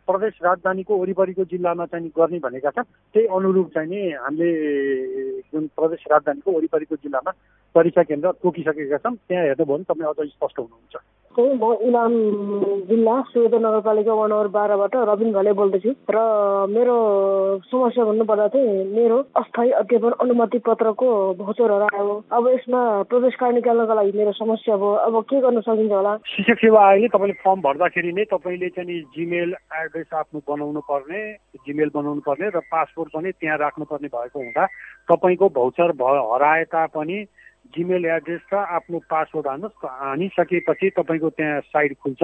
प्रदेश 0.09 0.33
राजधानीको 0.43 0.97
वरिपरिको 0.97 1.43
जिल्लामा 1.53 1.85
चाहिँ 1.85 2.11
गर्ने 2.17 2.39
भनेका 2.41 2.69
छन्। 2.73 2.89
त्यही 3.13 3.27
अनुरूप 3.29 3.67
चाहिँ 3.75 3.89
नि 3.89 4.01
हामीले 4.17 4.49
जुन 5.53 5.69
प्रदेश 5.77 6.01
राजधानीको 6.11 6.49
वरिपरिको 6.51 6.95
जिल्लामा 6.95 7.31
परीक्षा 7.75 8.03
केन्द्र 8.09 8.31
तोकिसकेका 8.41 8.97
छौँ। 8.97 9.15
त्यहाँ 9.29 9.45
हेर्नुभयो 9.45 9.75
भने 9.77 9.85
तपाईँ 9.85 10.09
अझ 10.09 10.27
स्पष्ट 10.33 10.59
हुनुहुन्छ। 10.59 10.97
चाहिँ 11.35 11.55
म 11.55 11.63
इलाम 11.87 12.13
जिल्ला 12.89 13.15
सुवेद 13.31 13.53
नगरपालिका 13.55 14.13
वान 14.13 14.29
नम्बर 14.29 14.47
बाह्रबाट 14.49 14.95
रबिन 15.09 15.31
घले 15.31 15.51
बोल्दैछु। 15.53 15.91
र 16.09 16.17
मेरो 16.73 16.95
समस्या 17.69 18.03
भन्नुपर्दा 18.05 18.47
चाहिँ 18.49 18.85
मेरो 18.89 19.17
अस्थायी 19.37 19.71
अध्यापन 19.81 20.13
अनुमति 20.25 20.59
पत्रको 20.65 21.09
भोचर 21.39 21.71
हरायो 21.71 22.15
अब 22.33 22.47
यसमा 22.49 22.81
प्रवेश 23.07 23.35
कार्ड 23.39 23.55
निकाल्नको 23.55 23.93
लागि 23.93 24.11
मेरो 24.17 24.31
समस्या 24.41 24.75
भयो। 24.75 24.93
अब 25.05 25.21
के 25.29 25.39
गर्न 25.39 25.61
सकिन्छ 25.61 25.93
होला? 25.93 26.17
शिक्षक 26.33 26.57
सेवा 26.65 26.79
आयोगले 26.89 27.07
तपाईँले 27.13 27.35
फर्म 27.45 27.61
भर्दाखेरि 27.61 28.11
नै 28.17 28.25
तपाईँले 28.33 28.69
चाहिँ 28.75 28.99
जिमेल 29.15 29.53
आफ्नो 30.07 30.39
बनाउनु 30.47 30.81
पर्ने 30.81 31.19
जिमेल 31.65 31.89
बनाउनु 31.93 32.21
पर्ने 32.21 32.47
र 32.49 32.59
पासपोर्ट 32.71 33.09
पनि 33.13 33.31
त्यहाँ 33.31 33.57
राख्नुपर्ने 33.57 34.07
भएको 34.07 34.39
हुँदा 34.39 34.65
तपाईँको 35.09 35.49
भौचर 35.49 35.91
भ 35.91 36.03
हराए 36.33 36.63
तापनि 36.63 37.17
जिमेल 37.75 38.05
एड्रेस 38.05 38.41
र 38.53 38.55
आफ्नो 38.55 38.99
पासवर्ड 39.09 39.47
हाल्नुहोस् 39.47 39.85
हानिसकेपछि 39.85 40.89
तपाईँको 40.89 41.29
त्यहाँ 41.29 41.59
साइट 41.61 41.97
खुल्छ। 42.03 42.23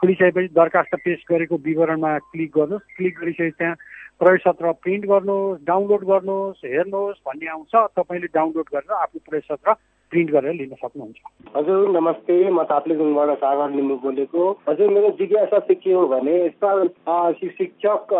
खुलिसकेपछि 0.00 0.48
दरखास्त 0.52 0.94
पेस 1.04 1.20
गरेको 1.30 1.56
विवरणमा 1.56 2.18
क्लिक 2.18 2.50
गर्नुहोस्। 2.56 2.96
क्लिक 2.96 3.14
गरिसकेपछि 3.18 3.56
त्यहाँ 3.58 3.76
प्रवेश 4.18 4.42
पत्र 4.46 4.72
प्रिन्ट 4.82 5.04
गर्नुहोस् 5.06 5.64
डाउनलोड 5.64 6.02
गर्नुहोस् 6.04 6.64
हेर्नुहोस् 6.66 7.22
भन्ने 7.26 7.46
आउँछ। 7.46 7.74
तपाईँले 7.96 8.28
डाउनलोड 8.34 8.66
गरेर 8.74 8.92
आफ्नो 8.92 9.20
प्रवेश 9.26 9.46
पत्र 9.50 9.72
प्रिन्ट 10.12 10.30
गरेर 10.30 10.54
लिन 10.54 10.74
सक्नुहुन्छ। 10.76 11.18
हजुर 11.56 11.88
नमस्ते। 11.88 12.34
म 12.52 12.62
ताप्लेजुङबाट 12.68 13.30
सागर 13.40 13.70
लिम्बू 13.76 13.94
बोलेको। 14.04 14.42
हजुर 14.68 14.88
मेरो 14.92 15.08
जिज्ञासा 15.16 15.58
चाहिँ 15.58 15.80
के 15.80 15.92
हो 15.92 16.04
भने 16.12 16.34
यसमा 16.36 17.32
शिक्षक 17.40 18.12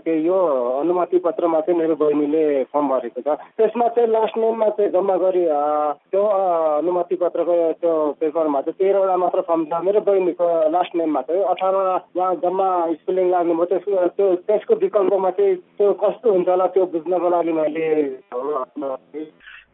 के 0.00 0.14
यो 0.24 0.38
अनुमति 0.80 1.18
पत्रमा 1.20 1.60
चाहिँ 1.60 1.78
मेरो 1.80 1.94
बहिनीले 2.00 2.44
फर्म 2.72 2.88
भरेको 2.88 3.20
छ। 3.20 3.36
त्यसमा 3.60 3.88
चाहिँ 3.92 4.08
लास्ट 4.10 4.38
नेममा 4.40 4.68
चाहिँ 4.80 4.90
जम्मा 4.96 5.16
गरी 5.20 5.44
त्यो 6.08 6.22
अनुमति 6.24 7.16
पत्रको 7.20 7.56
त्यो 7.84 7.92
पेपरमा 8.20 8.60
चाहिँ 8.64 8.78
तेह्रवटा 8.80 9.16
मात्र 9.20 9.40
फर्म 9.44 9.64
छ। 9.68 9.84
मेरो 9.84 10.00
बहिनीको 10.08 10.48
लास्ट 10.72 10.96
नेममा 10.96 11.20
चाहिँ 11.28 11.44
अठारवटा 11.52 11.96
उहाँ 12.16 12.34
जम्मा 12.48 12.68
स्पेलिङ 12.96 13.30
लाग्नुभयो 13.36 13.64
त्यसको 13.68 14.08
त्यो 14.16 14.26
त्यसको 14.48 14.74
विकल्पमा 14.88 15.30
चाहिँ 15.36 15.56
त्यो 15.76 15.92
कस्तो 16.00 16.32
हुन्छ 16.32 16.48
होला 16.48 16.66
त्यो 16.72 16.84
बुझ्नको 16.96 17.28
लागि 17.36 17.52
मैले 17.60 17.86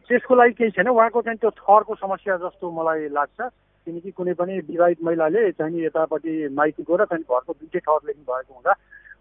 त्यसको 0.09 0.35
लागि 0.35 0.53
केही 0.53 0.71
छैन। 0.71 0.87
उहाँको 0.87 1.21
चाहिँ 1.21 1.37
त्यो 1.37 1.51
थरको 1.51 1.95
समस्या 1.95 2.37
जस्तो 2.37 2.71
मलाई 2.71 3.07
लाग्छ। 3.11 3.39
किनकि 3.87 4.11
कुनै 4.11 4.33
पनि 4.35 4.59
विवाहित 4.67 4.99
महिलाले 5.03 5.51
चाहिँ 5.51 5.83
यतापट्ि 5.85 6.47
माइती 6.51 6.83
गएर 6.83 7.03
चाहिँ 7.05 7.23
घरको 7.23 7.53
दुइटै 7.53 7.79
थर 7.79 7.99
लेख्नु 8.07 8.23
भएको 8.27 8.53
हुँदा 8.53 8.73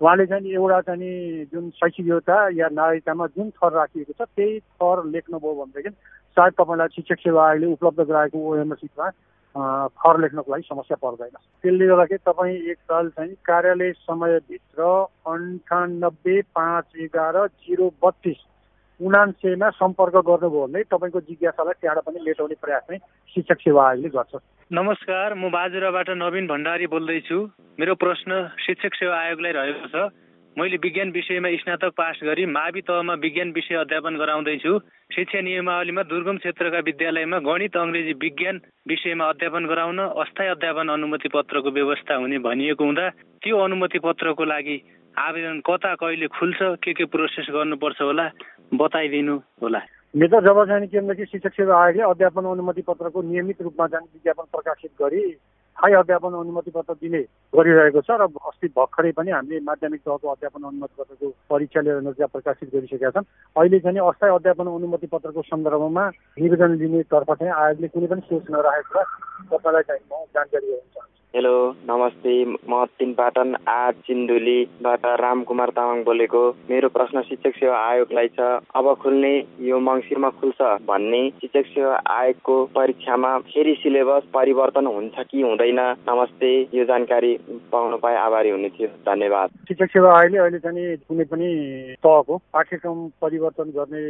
उहाँले 0.03 0.27
चाहिँ 0.27 0.53
एउटा 0.53 0.81
चाहिँ 0.91 1.45
जुन 1.53 1.71
शैक्षिक 1.79 2.07
योग्यता 2.07 2.37
या 2.59 2.69
नागरिकतामा 2.75 3.27
जुन 3.37 3.51
थर 3.51 3.73
राखिएको 3.73 4.13
छ 4.13 4.27
त्यही 4.27 4.59
थर 4.83 5.05
लेख्नुभयो 5.07 5.55
भनेदेखि 5.55 5.91
सायद 6.37 6.53
तपाईँलाई 6.59 6.89
शिक्षक 6.95 7.19
सेवा 7.23 7.47
आयोगले 7.49 7.73
उपलब्ध 7.73 8.01
गराएको 8.11 8.39
ओएमएसिटमा 8.51 9.09
थर 9.97 10.21
लेख्नको 10.21 10.53
लागि 10.53 10.67
समस्या 10.69 10.97
पर्दैन। 10.99 11.37
त्यसले 11.63 11.87
गर्दाखेरि 11.87 12.25
तपाईँ 12.27 12.59
एकताल 12.71 13.09
चाहिँ 13.17 13.35
कार्यालय 13.47 13.93
समयभित्र 14.03 14.83
अन्ठानब्बे 15.31 16.37
पाँच 16.59 17.01
एघार 17.07 17.47
जिरो 17.47 17.91
बत्तिस 18.03 18.41
उनान्सेमा 19.01 19.69
सम्पर्क 19.77 20.17
गर्नुभयो 20.25 20.67
भने 20.67 20.83
तपाईँको 20.89 21.21
जिज्ञासालाई 21.29 21.77
त्यहाँबाट 21.81 22.05
पनि 22.05 22.21
मेटाउने 22.27 22.57
प्रयास 22.57 22.83
चाहिँ 22.89 23.01
शिक्षक 23.35 23.59
सेवा 23.61 23.83
आयोगले 23.89 24.09
गर्छ। 24.09 24.35
नमस्कार 24.73 25.35
म 25.37 25.51
बाजुराबाट 25.53 26.11
नवीन 26.17 26.47
भण्डारी 26.47 26.87
बोल्दैछु। 26.89 27.39
मेरो 27.77 27.95
प्रश्न 27.95 28.31
शिक्षक 28.67 28.95
सेवा 28.97 29.17
आयोगलाई 29.17 29.53
रहेको 29.53 29.89
छ। 29.93 30.09
मैले 30.57 30.77
विज्ञान 30.81 31.11
विषयमा 31.13 31.49
स्नातक 31.61 31.93
पास 31.93 32.21
गरी 32.25 32.45
मावि 32.49 32.81
तहमा 32.89 33.15
विज्ञान 33.21 33.53
विषय 33.53 33.75
अध्यापन 33.77 34.17
गराउँदैछु। 34.17 34.73
शिक्षा 35.13 35.41
नियमावलीमा 35.45 36.03
दुर्गम 36.03 36.37
क्षेत्रका 36.41 36.81
विद्यालयमा 36.89 37.39
गणित 37.45 37.77
अङ्ग्रेजी 37.77 38.13
विज्ञान 38.17 38.61
विषयमा 38.89 39.25
अध्यापन 39.29 39.67
गराउन 39.69 39.99
अस्थायी 40.25 40.51
अध्यापन 40.51 40.89
अनुमति 40.89 41.29
पत्रको 41.29 41.71
व्यवस्था 41.71 42.15
हुने 42.17 42.39
भनिएको 42.41 42.85
हुँदा 42.85 43.09
त्यो 43.45 43.57
अनुमति 43.61 43.99
पत्रको 44.01 44.45
लागि 44.45 44.77
आवेदन 45.17 45.61
कता 45.65 45.95
कहिले 45.97 46.27
खुल्छ 46.29 46.59
के 46.85 46.93
के 46.93 47.05
प्रोसेस 47.09 47.47
गर्नुपर्छ 47.49 48.01
होला 48.01 48.25
बताइदिनु 48.77 49.37
होला। 49.63 49.81
मेरो 50.15 50.41
जब 50.45 50.59
चाहिँ 50.69 50.89
के 50.89 51.01
भनेदेखि 51.01 51.25
शिक्षक 51.33 51.53
सेवा 51.57 51.73
आयोगले 51.73 52.03
अध्यापन 52.05 52.45
अनुमति 52.53 52.83
पत्रको 52.85 53.23
नियमित 53.25 53.63
रूपमा 53.63 53.87
चाहिँ 53.87 54.07
विज्ञापन 54.13 54.45
प्रकाशित 54.53 54.93
गरी 55.01 55.23
स्थायी 55.33 55.95
अध्यापन 55.95 56.33
अनुमति 56.37 56.71
पत्र 56.71 56.95
दिने 57.01 57.21
गरिरहेको 57.53 58.01
छ 58.05 58.11
र 58.21 58.29
अस्ति 58.29 58.69
भर्खरै 58.77 59.13
पनि 59.17 59.31
हामीले 59.31 59.61
माध्यमिक 59.65 60.01
तहको 60.05 60.29
अध्यापन 60.37 60.63
अनुमति 60.69 60.95
पत्रको 61.01 61.27
परीक्षा 61.49 61.81
लिएर 61.81 62.01
नतिजा 62.05 62.27
प्रकाशित 62.37 62.69
गरिसकेका 62.77 63.11
छन्। 63.17 63.29
अहिले 63.57 63.79
चाहिँ 63.81 64.01
अस्थायी 64.05 64.35
अध्यापन 64.37 64.67
अनुमति 64.69 65.07
पत्रको 65.17 65.43
सन्दर्भमा 65.49 66.05
निवेदन 66.45 66.77
लिनेतर्फ 66.77 67.31
चाहिँ 67.33 67.53
आयोगले 67.53 67.89
कुनै 67.89 68.09
पनि 68.13 68.23
सोच 68.29 68.45
नराखेको 68.53 69.01
छ। 69.01 69.09
तपाईँलाई 69.53 69.85
चाहिँ 69.89 70.01
म 70.13 70.25
जानकारी 70.33 70.67
गराउन 70.67 70.89
चाहन्छु 70.93 70.96
हेलो 71.37 71.57
नमस्ते 71.89 72.35
म 72.45 72.85
तिनपाटन 72.99 73.55
आठ 73.69 73.95
सिन्धुलीबाट 74.09 75.03
रामकुमार 75.21 75.71
तामाङ 75.77 76.03
बोलेको। 76.05 76.41
मेरो 76.71 76.89
प्रश्न 76.89 77.23
शिक्षक 77.23 77.57
सेवा 77.57 77.77
आयोगलाई 77.79 78.29
छ 78.37 78.47
अब 78.73 78.87
खुल्ने 79.03 79.33
यो 79.69 79.79
मङ्सिरमा 79.89 80.31
खुल्छ 80.41 80.69
भन्ने 80.89 81.21
शिक्षक 81.41 81.67
सेवा 81.75 81.97
आयोगको 82.15 82.57
परीक्षामा 82.77 83.37
फेरि 83.53 83.75
सिलेबस 83.83 84.31
परिवर्तन 84.33 84.87
हुन्छ 84.87 85.27
कि 85.31 85.43
हुँदैन? 85.43 85.81
नमस्ते 86.09 86.53
यो 86.75 86.85
जानकारी 86.93 87.37
पाउन 87.73 87.97
पाए 88.01 88.17
आभारी 88.17 88.51
हुने 88.57 88.69
थियो 88.79 88.89
धन्यवाद। 89.11 89.51
शिक्षक 89.69 89.93
सेवा 89.93 90.17
आयोगले 90.21 90.39
अहिले 90.39 90.59
चाहिँ 90.65 90.97
कुनै 91.05 91.25
पनि 91.35 91.51
तहको 92.01 92.41
पाठ्यक्रम 92.57 93.07
परिवर्तन 93.21 93.77
गर्ने 93.77 94.03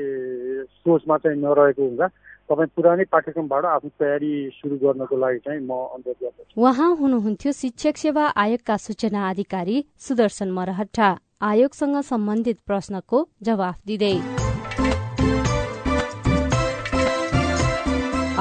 सोचमा 0.79 1.17
चाहिँ 1.27 1.43
नरहेको 1.43 1.83
हुँदा 1.83 2.09
तपाईँ 2.51 2.71
पुरानै 2.77 3.05
पाठ्यक्रमबाट 3.11 3.65
आफ्नो 3.67 3.91
तयारी 4.01 4.33
सुरु 4.57 4.77
गर्नको 4.83 5.17
लागि 5.19 5.39
चाहिँ 5.47 5.61
म 5.67 5.73
अनुरोध 5.95 6.19
गर्दछु। 6.23 6.55
उहाँ 6.63 6.91
हुनुहुन्थ्यो 7.01 7.53
शिक्षक 7.53 7.97
सेवा 7.99 8.25
आयोगका 8.43 8.77
सूचना 8.87 9.21
अधिकारी 9.31 9.77
सुदर्शन 10.07 10.49
मरहट्टा। 10.59 11.09
आयोगसँग 11.43 11.97
सम्बन्धित 12.11 12.59
प्रश्नको 12.69 13.19
जवाफ 13.43 13.77
दिँदै। 13.87 14.17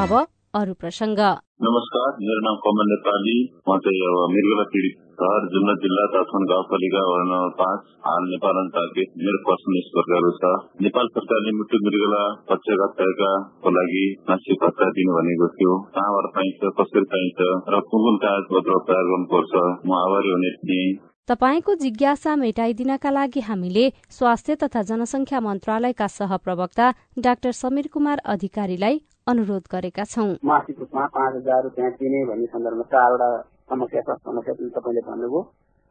अब 0.03 0.11
अरू 0.57 0.73
प्रसङ्ग 0.81 1.19
नमस्कार 1.65 2.19
मेरो 2.25 2.41
नाम 2.43 2.59
कमल 2.65 2.87
नेपाली। 2.89 3.31
म 3.69 3.75
चाहिँ 3.85 4.03
अब 4.09 4.19
मृगला 4.33 4.65
पीडित 4.73 5.23
घर 5.23 5.47
जुम्ला 5.53 5.73
जिल्ला 5.85 6.03
तथन 6.13 6.45
गाउँपालिका 6.51 7.01
वडा 7.07 7.25
नम्बर 7.31 7.49
पाँच 7.57 7.89
हाल 8.05 8.27
नेपाल 8.33 8.59
अन्तर्गत 8.61 9.17
मेरो 9.23 9.41
प्रश्न 9.47 9.73
यस 9.77 9.89
प्रकारको 9.95 10.29
छ। 10.37 10.51
नेपाल 10.85 11.09
सरकारले 11.15 11.53
मृत्यु 11.57 11.79
मृगला 11.87 12.21
पक्षघातका 12.51 13.31
लागि 13.77 14.03
मासिक 14.29 14.63
भत्ता 14.63 14.87
दिनु 14.99 15.15
भनेको 15.17 15.49
थियो। 15.57 15.73
कहाँबाट 15.97 16.29
पाइन्छ 16.37 16.71
कसरी 16.77 17.03
पाइन्छ 17.15 17.49
र 17.75 17.81
कुन 17.89 18.05
कुन 18.05 18.21
कागज 18.23 18.47
पत्र 18.53 18.77
तयार 18.91 19.09
गर्नुपर्छ? 19.09 19.53
म 19.87 19.97
आभारी 20.03 20.31
हुने 20.35 20.53
थिएँ। 20.61 20.93
तपाईँको 21.31 21.75
जिज्ञासा 21.83 22.35
मेटाइदिनका 22.43 23.11
लागि 23.17 23.43
हामीले 23.49 23.85
स्वास्थ्य 24.19 24.55
तथा 24.63 24.81
जनसंख्या 24.91 25.39
मन्त्रालयका 25.49 26.07
सहप्रवक्ता 26.15 26.87
डाक्टर 27.27 27.51
समीर 27.61 27.87
कुमार 27.93 28.23
अधिकारीलाई 28.35 28.97
अनुरोध 29.27 29.63
गरेका 29.71 30.03
छौं। 30.05 30.27
मासिक 30.45 30.79
रूपमा 30.79 31.05
पाँच 31.13 31.35
हजार 31.35 31.61
रुपियाँ 31.63 31.89
दिने 31.97 32.19
भन्ने 32.25 32.45
सन्दर्भमा 32.47 32.83
चारवटा 32.89 33.29
समस्या 33.69 34.01
स्वास्थ्य 34.01 34.29
समस्या 34.29 34.53
जुन 34.53 34.69
तपाईँले 34.75 35.01
भन्नुभयो। 35.01 35.41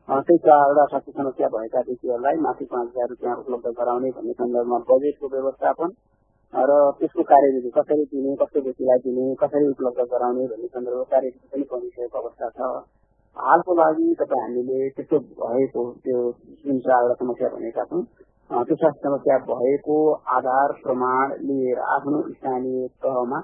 त्यही 0.08 0.38
चारवटा 0.44 0.84
स्वास्थ्य 0.90 1.12
समस्या 1.12 1.48
भएका 1.54 1.80
व्यक्तिहरूलाई 1.88 2.36
मासिक 2.44 2.68
पाँच 2.70 2.88
हजार 2.88 3.08
रुपियाँ 3.10 3.34
उपलब्ध 3.36 3.66
गराउने 3.78 4.10
भन्ने 4.16 4.32
सन्दर्भमा 4.38 4.78
बजेटको 4.90 5.26
व्यवस्थापन 5.34 5.90
र 6.54 6.72
त्यसको 6.98 7.22
कार्यविधि 7.32 7.70
कसरी 7.74 8.04
दिने 8.14 8.36
कस्तो 8.42 8.60
व्यक्तिलाई 8.66 8.98
दिने 9.06 9.24
कसरी 9.42 9.66
उपलब्ध 9.70 10.00
गराउने 10.14 10.46
भन्ने 10.52 10.68
सन्दर्भमा 10.70 11.06
कार्यविधि 11.10 11.46
पनि 11.50 11.66
बनिसकेको 11.72 12.18
अवस्था 12.22 12.48
छ। 12.54 12.70
हालको 13.36 13.74
लागि 13.74 14.14
तपाईँ 14.22 14.42
हामीले 14.44 14.78
त्यस्तो 14.94 15.18
भएको 15.42 15.82
त्यो 16.06 16.20
जुन 16.62 16.78
चारवटा 16.86 17.14
समस्या 17.24 17.48
भनेका 17.56 17.84
छौँ 17.90 18.02
त्यो 18.50 18.76
स्वास्थ्य 18.76 19.00
समस्या 19.02 19.36
भएको 19.44 19.94
आधार 20.32 20.72
प्रमाण 20.80 21.30
लिएर 21.42 21.78
आफ्नो 21.88 22.18
स्थानीय 22.24 22.86
तहमा 23.02 23.38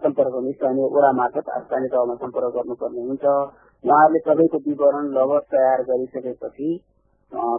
सम्पर्क 0.00 0.34
स्थानीय 0.48 0.88
वडा 0.92 1.12
मार्फत 1.12 1.50
स्थानीय 1.60 1.88
तहमा 1.88 2.14
सम्पर्क 2.16 2.54
गर्नुपर्ने 2.54 3.04
हुन्छ 3.04 3.24
उहाँहरूले 3.24 4.20
सबैको 4.20 4.58
विवरण 4.64 5.08
लगत 5.14 5.46
तयार 5.50 5.82
गरिसकेपछि 5.84 6.70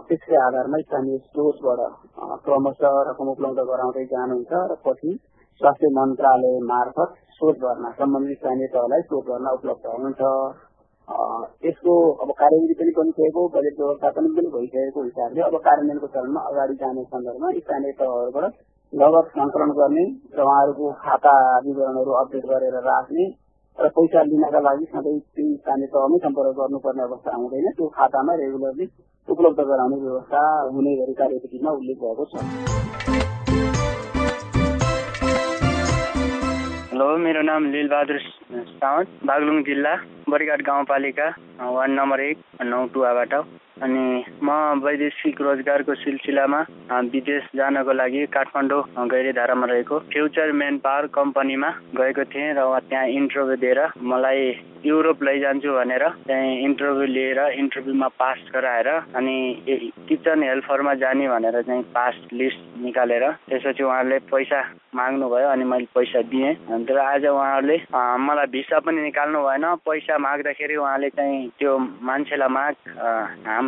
त्यसकै 0.04 0.36
आधारमा 0.40 0.80
स्थानीय 0.80 1.18
स्टोर्सबाट 1.20 1.80
क्रमशः 2.44 3.00
रकम 3.08 3.30
उपलब्ध 3.30 3.66
गराउँदै 3.66 4.04
जानुहुन्छ 4.08 4.62
र 4.66 4.78
पछि 4.84 5.16
स्वास्थ्य 5.60 5.92
मन्त्रालय 5.94 6.58
मार्फत 6.66 7.14
शोध 7.36 7.60
गर्न 7.60 7.92
सम्बन्धित 7.96 8.38
स्थानीय 8.38 8.72
तहलाई 8.72 9.08
शोध 9.08 9.24
गर्न 9.26 9.54
उपलब्ध 9.54 9.94
हुन्छ 9.96 10.32
यसको 11.08 11.92
अब 12.22 12.30
कार्यविधि 12.38 12.74
पनि 12.78 12.92
बनिसकेको 12.96 13.42
बजेट 13.48 13.76
व्यवस्थापन 13.80 14.26
पनि 14.36 14.48
भइसकेको 14.54 15.02
हिसाबले 15.02 15.40
अब 15.42 15.54
कार्यान्वयनको 15.66 16.06
चरणमा 16.14 16.40
अगाडि 16.50 16.74
जाने 16.80 17.02
सन्दर्भमा 17.04 17.52
स्थानीय 17.58 17.92
तहहरूबाट 18.00 18.52
लगत 18.92 19.30
सङ्कलन 19.36 19.70
गर्ने 19.78 20.04
र 20.36 20.42
उहाँहरूको 20.42 20.90
खाता 21.04 21.32
विवरणहरू 21.66 22.12
अपडेट 22.20 22.44
गरेर 22.50 22.76
राख्ने 22.88 23.24
र 23.78 23.88
पैसा 23.96 24.22
लिनका 24.24 24.60
लागि 24.60 24.84
सधैँ 24.92 25.18
ती 25.38 25.46
स्थानीय 25.56 25.86
तहमै 25.86 26.18
सम्पर्क 26.18 26.54
गर्नुपर्ने 26.60 27.02
अवस्था 27.02 27.36
हुँदैन। 27.36 27.70
त्यो 27.72 27.88
खातामा 27.96 28.34
रेगुलरली 28.34 28.86
उपलब्ध 29.28 29.60
गराउने 29.70 29.98
व्यवस्था 30.02 30.42
हुने 30.74 30.94
गरी 30.96 31.14
कार्यविधिमा 31.14 31.70
उल्लेख 31.70 31.98
भएको 32.04 32.24
छ। 32.24 32.44
हेलो 36.92 37.16
मेरो 37.24 37.42
नाम 37.42 37.72
लिलबहादुर 37.72 38.20
सावन्त 38.76 39.08
बागलुङ 39.24 39.62
जिल्ला। 39.62 39.96
बरिघाट 40.28 40.62
गाउँपालिका 40.62 41.26
वार्ड 41.66 41.92
नम्बर 41.92 42.20
एक 42.20 42.38
नौ 42.64 42.84
टुवाबाट 42.86 43.34
अनि 43.82 44.24
म 44.42 44.50
वैदेशिक 44.84 45.40
रोजगारको 45.40 45.94
सिलसिलामा 45.94 46.60
विदेश 47.12 47.44
जानको 47.56 47.92
लागि 47.92 48.24
काठमाडौँ 48.34 48.82
गैरीधारामा 49.08 49.66
रहेको 49.66 49.98
फ्युचर 50.12 50.52
मेन 50.52 50.78
पावर 50.84 51.06
कम्पनीमा 51.14 51.70
गएको 51.98 52.24
थिएँ 52.32 52.52
र 52.58 52.66
त्यहाँ 52.88 53.06
इन्टरभ्यू 53.18 53.56
दिएर 53.56 53.80
मलाई 54.02 54.42
युरोप 54.86 55.22
लैजान्छु 55.22 55.70
भनेर 55.74 56.04
त्यहाँ 56.26 56.50
इन्टरभ्यू 56.66 57.06
लिएर 57.06 57.40
इन्टरभ्यूमा 57.58 58.08
पास 58.18 58.38
गराएर 58.54 58.88
अनि 59.18 59.36
किचन 60.08 60.42
हेल्परमा 60.42 60.94
जाने 61.02 61.28
भनेर 61.28 61.62
चाहिँ 61.62 61.82
पास 61.94 62.14
लिस्ट 62.32 62.60
निकालेर 62.82 63.24
त्यसपछि 63.48 63.82
उहाँहरूले 63.84 64.18
पैसा 64.30 64.60
माग्नुभयो 64.94 65.48
अनि 65.48 65.64
मैले 65.64 65.86
पैसा 65.94 66.20
दिएँ। 66.30 66.54
तर 66.86 66.98
आज 66.98 67.26
उहाँहरूले 67.26 67.76
मलाई 68.26 68.46
भिसा 68.54 68.78
पनि 68.80 69.02
निकाल्नु 69.02 69.42
भएन। 69.44 69.64
पैसा 69.84 70.18
माग्दाखेरि 70.18 70.76
उहाँले 70.76 71.08
चाहिँ 71.10 71.48
त्यो 71.58 71.76
मान्छेलाई 71.78 72.48
माग 72.48 72.74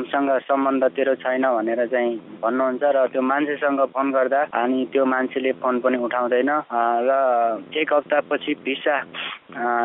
हामीसँग 0.01 0.31
सम्बन्ध 0.49 0.85
तेरो 0.97 1.15
छैन 1.21 1.45
भनेर 1.45 1.87
चाहिँ 1.93 2.41
भन्नुहुन्छ 2.41 2.83
र 2.97 3.07
त्यो 3.13 3.21
मान्छेसँग 3.21 3.81
फोन 3.93 4.07
गर्दा 4.17 4.41
अनि 4.49 4.89
त्यो 4.93 5.05
मान्छेले 5.05 5.53
फोन 5.61 5.81
पनि 5.85 5.97
उठाउँदैन। 6.01 6.51
र 7.05 7.13
एक 7.77 7.93
हप्तापछि 7.93 8.53
भिसा 8.65 8.97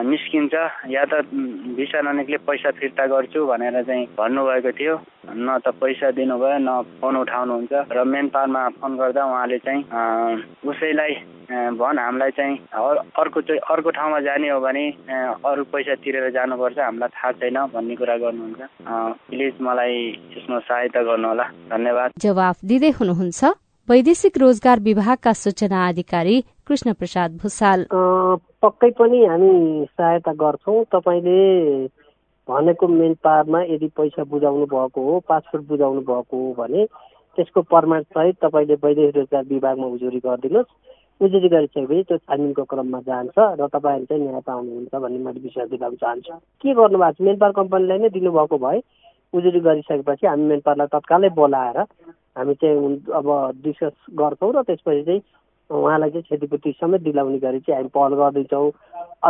निस्किन्छ। 0.08 0.56
या 0.88 1.04
त 1.12 1.14
भिसा 1.76 2.00
ननिक्ले 2.08 2.38
पैसा 2.48 2.72
फिर्ता 2.80 3.06
गर्छु 3.12 3.44
भनेर 3.44 3.84
चाहिँ 3.84 4.08
भन्नुभएको 4.16 4.72
थियो। 4.72 4.96
न 5.36 5.60
त 5.60 5.76
पैसा 5.84 6.12
दिनुभयो 6.16 6.58
न 6.64 6.70
फोन 7.04 7.16
उठाउनुहुन्छ। 7.20 7.74
र 7.92 8.04
मेन 8.08 8.28
पावरमा 8.32 8.64
फोन 8.80 8.92
गर्दा 8.96 9.24
उहाँले 9.26 9.58
चाहिँ 9.68 9.84
उसैलाई 10.64 11.14
भन 11.46 12.00
हामीलाई 12.00 12.32
चाहिँ 12.38 12.58
अर्को 12.74 13.42
चाहिँ 13.42 13.60
अर्को 13.72 13.90
ठाउँमा 13.98 14.20
जाने 14.20 14.50
हो 14.50 14.60
भने 14.60 14.86
अरू 15.46 15.64
पैसा 15.70 15.96
तिरेर 16.02 16.30
जानुपर्छ 16.34 16.80
हामीलाई 16.80 17.10
थाहा 17.14 17.32
छैन 17.38 17.58
भन्ने 17.74 17.96
कुरा 17.96 18.18
गर्नुहुन्छ। 18.18 18.62
प्लिज 19.30 19.54
मलाई 19.62 19.96
यसमा 20.38 20.60
सहायता 20.60 21.02
गर्नुहोला। 21.04 21.46
धन्यवाद। 21.70 22.12
जवाफ 22.18 22.58
दिँदै 22.66 22.90
हुनुहुन्छ 23.00 23.54
वैदेशिक 23.88 24.38
रोजगार 24.42 24.80
विभागका 24.82 25.34
सूचना 25.36 25.88
अधिकारी 25.88 26.42
कृष्ण 26.68 26.94
प्रसाद 26.98 27.38
भूषाल 27.42 27.86
पक्कै 28.66 28.90
पनि 28.98 29.20
हामी 29.26 29.54
सहायता 29.94 30.34
गर्छौँ। 30.34 30.84
तपाईँले 30.94 31.40
भनेको 32.48 32.88
मेन 32.88 33.14
पावरमा 33.22 33.62
यदि 33.70 33.88
पैसा 33.98 34.24
बुझाउनु 34.34 34.66
भएको 34.74 35.02
हो 35.04 35.20
पासपोर्ट 35.30 35.64
बुझाउनु 35.68 36.02
भएको 36.10 36.38
हो 36.38 36.54
भने 36.58 36.86
त्यसको 37.38 37.62
प्रमाणसहित 37.62 38.36
तपाईँले 38.42 38.76
वैदेशिक 38.82 39.16
रोजगार 39.18 39.44
विभागमा 39.46 39.88
उजुरी 39.94 40.20
गरिदिनुहोस्। 40.26 40.74
उजुरी 41.22 41.50
गरिसकेपछि 41.50 42.04
त्यो 42.04 42.18
छानबिनको 42.18 42.64
क्रममा 42.72 43.00
जान्छ 43.08 43.38
र 43.60 43.68
तपाईँहरू 43.72 44.06
चाहिँ 44.06 44.24
न्याय 44.24 44.42
पाउनुहुन्छ 44.48 44.96
भन्ने 45.04 45.20
मैले 45.26 45.40
विश्वास 45.40 45.70
दिलाउन 45.70 45.96
चाहन्छु। 45.96 46.34
के 46.62 46.74
गर्नु 46.76 46.98
भएको 47.00 47.12
छ? 47.16 47.22
मेन 47.24 47.38
पावर 47.40 47.54
कम्पनीलाई 47.56 47.98
नै 48.00 48.10
दिनुभएको 48.12 48.58
भए 48.60 48.80
उजुरी 49.34 49.60
गरिसकेपछि 49.60 50.28
हामी 50.28 50.46
मेन 50.52 50.60
पावरलाई 50.66 50.88
तत्कालै 50.92 51.30
बोलाएर 51.40 51.78
हामी 52.36 52.54
चाहिँ 52.60 53.00
अब 53.16 53.28
डिस्कस 53.64 53.96
गर्छौँ 54.12 54.52
र 54.54 54.62
त्यसपछि 54.68 55.04
चाहिँ 55.08 55.22
उहाँलाई 55.70 56.10
चाहिँ 56.10 56.24
क्षतिपूर्ति 56.24 56.72
समेत 56.82 57.02
दिलाउने 57.02 57.40
गरी 57.40 57.60
चाहिँ 57.64 57.80
हामी 57.80 57.90
पहल 57.96 58.14
गर्दैछौँ। 58.20 58.70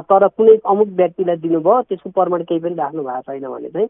तर 0.10 0.28
कुनै 0.36 0.58
अमुक 0.65 0.89
व्यक्तिलाई 1.00 1.38
दिनुभयो 1.38 1.82
त्यसको 1.89 2.10
प्रमाण 2.17 2.43
केही 2.50 2.60
पनि 2.65 2.76
राख्नु 2.76 3.04
भएको 3.04 3.21
छैन 3.30 3.48
भने 3.48 3.69
चाहिँ 3.69 3.89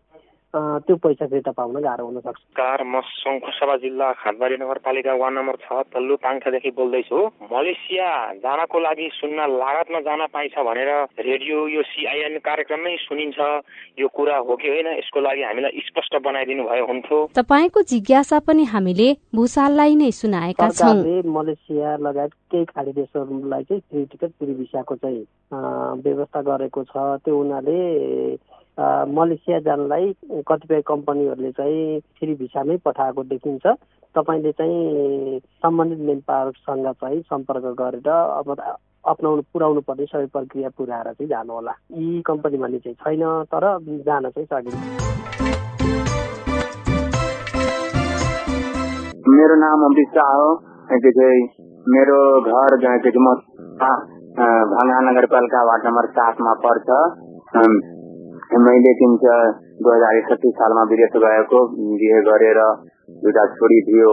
त्यो 0.55 0.95
पैसा 1.03 1.25
फिर्ता 1.27 1.51
पाउन 1.51 1.75
गाह्रो 1.83 2.05
हुन 2.05 2.19
सक्छ। 2.23 2.41
कार 2.55 2.83
म 2.83 3.01
सङ्खुसभा 3.03 3.75
जिल्ला 3.83 4.11
खातबारी 4.23 4.55
नगरपालिका 4.63 5.13
वार्ड 5.19 5.35
नम्बर 5.35 5.55
छ 5.63 5.67
तल्लु 5.91 6.15
पाङ्खादेखि 6.23 6.71
बोल्दैछु। 6.79 7.19
मलेसिया 7.51 8.09
जानको 8.39 8.79
लागि 8.79 9.09
सुन्न 9.19 9.39
लागतमा 9.51 9.99
जान 10.07 10.21
पाइन्छ 10.31 10.55
भनेर 10.67 10.91
रेडियो 11.19 11.57
यो 11.67 11.81
सिआइएन 11.91 12.37
कार्यक्रममै 12.47 12.95
सुनिन्छ। 13.03 13.39
यो 13.99 14.07
कुरा 14.07 14.37
हो 14.47 14.55
कि 14.55 14.67
होइन 14.69 14.87
यसको 14.95 15.19
लागि 15.27 15.43
हामीलाई 15.43 15.83
स्पष्ट 15.91 16.15
बनाइदिनु 16.23 16.63
भयो 16.71 16.85
हुन्थ्यो। 16.87 17.19
तपाईँको 17.35 17.81
जिज्ञासा 17.91 18.39
पनि 18.47 18.63
हामीले 18.71 19.09
भूषाललाई 19.35 19.95
नै 19.99 20.11
सुनाएका 20.21 20.69
छौँ। 20.71 20.95
मलेसिया 21.35 21.95
लगायत 21.99 22.33
केही 22.51 22.65
खाडी 22.71 22.91
देशहरूलाई 23.03 23.63
चाहिँ 23.67 23.81
फ्री 23.91 24.05
टिकट 24.11 24.31
फ्री 24.39 24.53
भिसाको 24.55 24.95
चाहिँ 25.03 25.23
व्यवस्था 25.99 26.41
गरेको 26.47 26.83
छ। 26.83 26.95
त्यो 27.27 27.39
उनीहरूले 27.43 28.54
मलेसिया 28.79 29.59
जानलाई 29.59 30.13
कतिपय 30.47 30.81
कम्पनीहरूले 30.87 31.51
चाहिँ 31.51 31.99
फ्री 32.19 32.33
भिसामै 32.35 32.77
पठाएको 32.85 33.23
देखिन्छ। 33.23 33.65
तपाईँले 34.15 34.51
चाहिँ 34.51 35.39
सम्बन्धित 35.39 35.99
मेन 35.99 36.19
पावरसँग 36.19 36.87
चाहिँ 37.01 37.21
सम्पर्क 37.21 37.65
गरेर 37.79 38.09
अब 38.09 38.55
अप्नाउनु 39.05 39.41
पुऱ्याउनु 39.53 39.81
पर्ने 39.81 40.05
सबै 40.05 40.25
प्रक्रिया 40.25 40.69
पुऱ्याएर 40.77 41.11
चाहिँ 41.13 41.29
जानुहोला। 41.29 41.73
यी 41.97 42.21
कम्पनी 42.21 42.57
भन्ने 42.57 42.79
चाहिँ 42.79 42.95
छैन 42.95 43.23
तर 43.53 43.65
जान 44.07 44.29
चाहिँ 44.29 44.47
सकिन्छ। 44.53 44.83
मेरो 49.35 49.55
नाम 49.55 49.85
अमृत 49.85 50.07
शाह 50.07 50.33
हो। 50.35 50.49
मेरो 51.87 52.19
घर 52.41 52.75
म 53.17 53.35
भाङ्गा 54.37 54.99
नगरपालिका 55.11 55.59
वार्ड 55.63 55.85
नम्बर 55.87 56.05
सातमा 56.15 56.53
पर्छ। 56.65 56.89
मैले 58.53 58.91
तिन 58.93 59.15
दुई 59.17 59.95
हजार 59.95 60.17
एकसठी 60.17 60.49
सालमा 60.49 60.83
विदेश 60.83 61.15
गएको 61.23 61.59
बिहे 62.01 62.19
गरेर 62.21 62.59
दुईटा 63.23 63.45
छोरी 63.45 63.79
थियो 63.81 64.11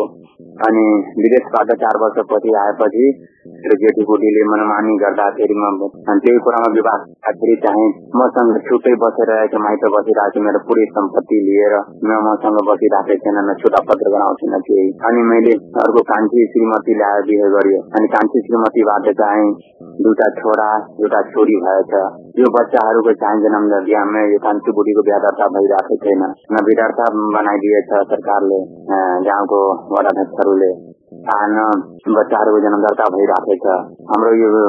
अनि 0.67 0.85
विदेशबाट 1.19 1.71
चार 1.83 1.99
वर्षपछि 2.03 2.55
आएपछि 2.63 3.05
मेरो 3.53 4.43
मनमानी 4.51 4.97
गर्दाखेरि 4.97 5.55
म 5.55 5.89
त्यही 6.09 6.39
कुरामा 6.39 6.69
विवाह 6.73 6.97
गर्दाखेरि 6.97 7.57
चाहिँ 7.57 7.87
मसँग 8.17 8.59
छुट्टै 8.69 8.95
बसेर 9.05 9.33
आएको 9.37 9.59
माइत 9.59 9.87
बसिरहेको 9.95 10.41
मेरो 10.41 10.61
पुरै 10.69 10.85
सम्पत्ति 10.91 11.39
लिएर 11.47 11.75
म 12.05 12.19
मसँग 12.27 12.59
बसिरहेको 12.69 13.19
थिएन 13.25 13.39
न 13.49 13.55
छुट्टा 13.63 13.81
पत्र 13.89 14.13
गराउँथिन 14.15 14.59
केही। 14.69 14.87
अनि 15.09 15.23
मैले 15.23 15.55
अर्को 15.85 16.03
कान्छी 16.03 16.47
श्रीमती 16.47 16.95
ल्याएर 16.95 17.23
बिहे 17.23 17.49
गरियो। 17.57 17.81
अनि 17.99 18.13
कान्छी 18.15 18.45
श्रीमतीबाट 18.47 19.09
चाहिँ 19.23 19.49
दुईटा 20.01 20.27
छोरा 20.37 20.69
एउटा 21.03 21.21
छोरी 21.33 21.57
भएछ 21.65 21.93
यो 22.41 22.49
बच्चाहरूको 22.53 23.13
चाहिँ 23.23 23.43
जन्म 23.43 23.65
बिहामा 23.87 24.21
यो 24.33 24.39
कान्छी 24.45 24.73
बुढीको 24.77 25.03
बिहा 25.09 25.19
दर्ता 25.25 25.49
भइरहेको 25.57 25.97
छैन। 26.05 26.23
न 26.53 26.63
विदर्ता 26.69 27.09
बनाइदिएछ 27.37 27.93
सरकारले 28.13 28.61
गाउँको 29.27 29.61
वडाध्यक्षहरूले। 29.93 30.71
बच्चाहरूको 32.19 32.61
जन्म 32.67 32.81
दर्ता 32.87 33.09
भइरहेको 33.17 33.57
छ। 33.65 33.67
हाम्रो 34.13 34.33
यो 34.43 34.65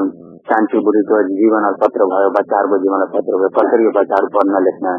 कान्छी 0.49 0.77
बुढीको 0.85 1.21
जीवन 1.29 1.69
पत्र 1.83 2.09
भयो, 2.13 2.29
बच्चाहरूको 2.37 2.77
जीवन 2.83 3.05
पत्र 3.13 3.33
भयो। 3.39 3.49
कसरी 3.59 3.83
यो 3.85 3.91
बच्चाहरू 3.99 4.27
पढ्न 4.35 4.63
लेख्न 4.67 4.97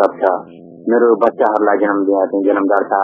सक्छ? 0.00 0.22
मेरो 0.92 1.08
बच्चाहरूलाई 1.24 1.76
जन्म 1.80 2.04
दिए 2.10 2.44
जन्म 2.50 2.64
दर्ता 2.74 3.00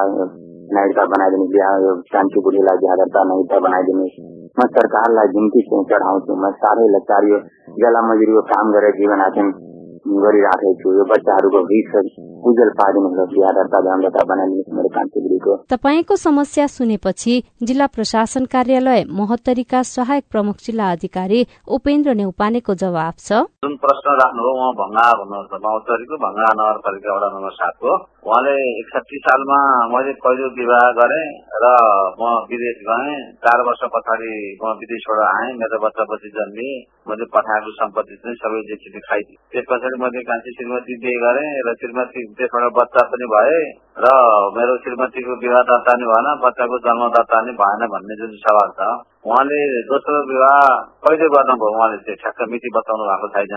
नागरिकता 0.77 1.05
बनाइदिनु 1.11 1.45
बिहा 1.53 1.69
यो 1.83 1.93
कान्छी 2.13 2.41
बुढीलाई 2.45 2.77
बिहा 2.81 2.95
दर्ता 3.01 3.21
नागरिकता 3.29 3.59
बनाइदिनु 3.67 4.07
मैं 4.59 4.67
सरकारला 4.75 5.25
ज़िंदगी 5.33 5.61
से 5.67 5.81
चढ़ाऊ 5.91 6.37
मैं 6.45 6.51
सारे 6.63 6.87
लाचारी 6.93 7.37
जला 7.83 8.01
मजूरी 8.07 8.41
काम 8.49 8.73
करे 8.77 8.91
जीवन 8.97 9.21
आसन 9.27 9.51
गरिराखेको 10.25 10.75
छु 10.83 10.89
यो 10.99 11.05
बच्चाहरूको 11.05 11.61
उज्जवल 12.49 12.71
पारिदिनुहोस् 12.81 13.35
बनाइदिनुहोस् 14.31 14.75
मेरो 14.79 15.57
तपाईँको 15.71 16.17
समस्या 16.17 16.67
सुनेपछि 16.67 17.35
जिल्ला 17.63 17.87
प्रशासन 17.87 18.45
कार्यालय 18.55 19.05
महोत्तरीका 19.21 19.83
सहायक 19.83 20.25
प्रमुख 20.31 20.57
जिल्ला 20.67 20.91
अधिकारी 20.91 21.41
उपेन्द्र 21.69 22.15
नेउपानेको 22.15 22.75
जवाब 22.75 23.15
छ। 23.19 23.31
जुन 23.65 23.75
प्रश्न 23.85 24.07
राख्नुभयो 24.21 24.53
उहाँ 24.59 24.73
भङ्गा 24.81 25.07
भन्नुहुन्छ 25.21 25.53
महोत्तरीको 25.65 26.17
भङ्गा 26.25 26.49
नगरपालिका 26.61 27.11
वडा 27.17 27.29
नम्बर 27.35 27.53
सातको 27.59 27.93
उहाँले 28.29 28.55
एकसठी 28.81 29.19
सालमा 29.27 29.59
मैले 29.93 30.13
पहिलो 30.25 30.47
विवाह 30.59 30.87
गरेँ 31.01 31.27
र 31.63 31.67
म 32.21 32.23
विदेश 32.51 32.79
गएँ। 32.89 33.15
चार 33.45 33.59
वर्ष 33.69 33.83
पछाडि 33.95 34.33
म 34.63 34.73
विदेशबाट 34.81 35.21
आएँ। 35.29 35.53
मेरो 35.61 35.79
बच्चा 35.85 36.05
बच्ची 36.11 36.29
जन्मे। 36.37 36.71
मैले 37.09 37.27
पठाएको 37.31 37.71
सम्पत्ति 37.75 38.17
चाहिँ 38.19 38.39
सबै 38.39 38.61
जेठीले 38.67 39.01
खाइदिए 39.03 39.39
त्यस 39.49 39.69
पछाडि 39.69 39.99
मैले 39.99 40.23
कान्छी 40.25 40.55
श्रीमती 40.55 40.97
बिहे 41.01 41.17
गरेँ 41.21 41.51
र 41.65 41.75
श्रीमती 41.77 42.25
त्यसबाट 42.35 42.67
बच्चा 42.77 43.05
पनि 43.09 43.29
भए 43.29 43.61
र 43.99 44.15
मेरो 44.55 44.79
श्रीमतीको 44.79 45.37
विवाह 45.41 45.63
दर्ता 45.67 45.95
नि 45.97 46.09
भएन 46.09 46.31
बच्चाको 46.43 46.81
जन्म 46.85 47.05
दर्ता 47.13 47.43
नि 47.43 47.59
भएन 47.59 47.85
भन्ने 47.91 48.17
जुन 48.17 48.41
सवाल 48.41 48.73
छ 48.79 48.89
उहाँले 49.25 49.61
दोस्रो 49.89 50.25
विवाह 50.29 50.65
कहिले 51.03 51.31
गर्नुभयो 51.33 51.75
उहाँले 51.75 52.01
चाहिँ 52.01 52.19
ठ्याक्क 52.19 52.49
मिति 52.49 52.75
बताउनु 52.75 53.09
भएको 53.11 53.31
छैन। 53.35 53.55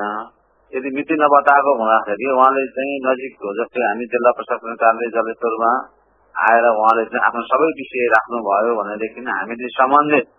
यदि 0.74 0.90
मिति 0.96 1.16
नबताएको 1.20 1.72
हुँदाखेरि 1.78 2.28
उहाँले 2.32 2.68
चाहिँ 2.74 3.00
नजिक 3.06 3.50
जस्तै 3.56 3.82
हामी 3.84 4.06
जिल्ला 4.10 4.32
प्रशासन 4.32 4.78
कार्यालय 4.82 5.12
जलेश्वरमा 5.16 5.72
आएर 6.36 6.68
उहाँले 6.70 7.04
चाहिँ 7.06 7.24
आफ्नो 7.26 7.42
सबै 7.48 7.72
विषय 7.80 8.06
राख्नुभयो 8.12 8.76
भनेदेखि 8.78 9.26
हामीले 9.30 9.72
सम्बन्धित 9.74 10.30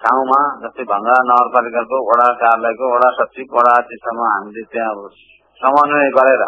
ठाउँमा 0.00 0.40
जस्तै 0.62 0.84
भङ्गा 0.88 1.16
नगरपालिकाको 1.28 1.98
वडा 2.08 2.28
कार्यालयको 2.40 2.92
वडा 2.94 3.08
सचिव 3.18 3.56
वडा 3.56 3.72
अध्यक्षमा 3.80 4.26
हामीले 4.32 4.62
त्यहाँ 4.72 5.08
समन्वय 5.60 6.08
गरेर 6.16 6.42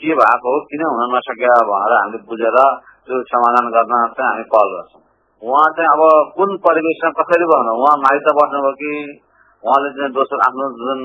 के 0.00 0.14
भएको 0.20 0.52
हो 0.52 0.60
किन 0.70 0.82
हुन 0.86 1.02
नसक्यो 1.12 1.56
भनेर 1.68 1.94
हामीले 1.96 2.20
बुझेर 2.30 2.56
त्यो 3.04 3.20
समाधान 3.30 3.66
गर्न 3.74 3.92
चाहिँ 4.16 4.28
हामी 4.28 4.46
पहल 4.54 4.72
गर्छौँ। 4.74 5.02
उहाँ 5.42 5.68
चाहिँ 5.76 5.90
अब 5.92 6.02
कुन 6.36 6.56
परिवेशमा 6.64 7.10
कसरी 7.20 7.46
गर्नु 7.52 7.76
उहाँ 7.76 7.94
माइत 8.04 8.28
बस्नुभयो 8.40 8.72
कि 8.80 8.92
उहाँले 9.62 9.90
चाहिँ 9.96 10.12
दोस्रो 10.16 10.40
आफ्नो 10.48 10.66
जुन 10.80 11.00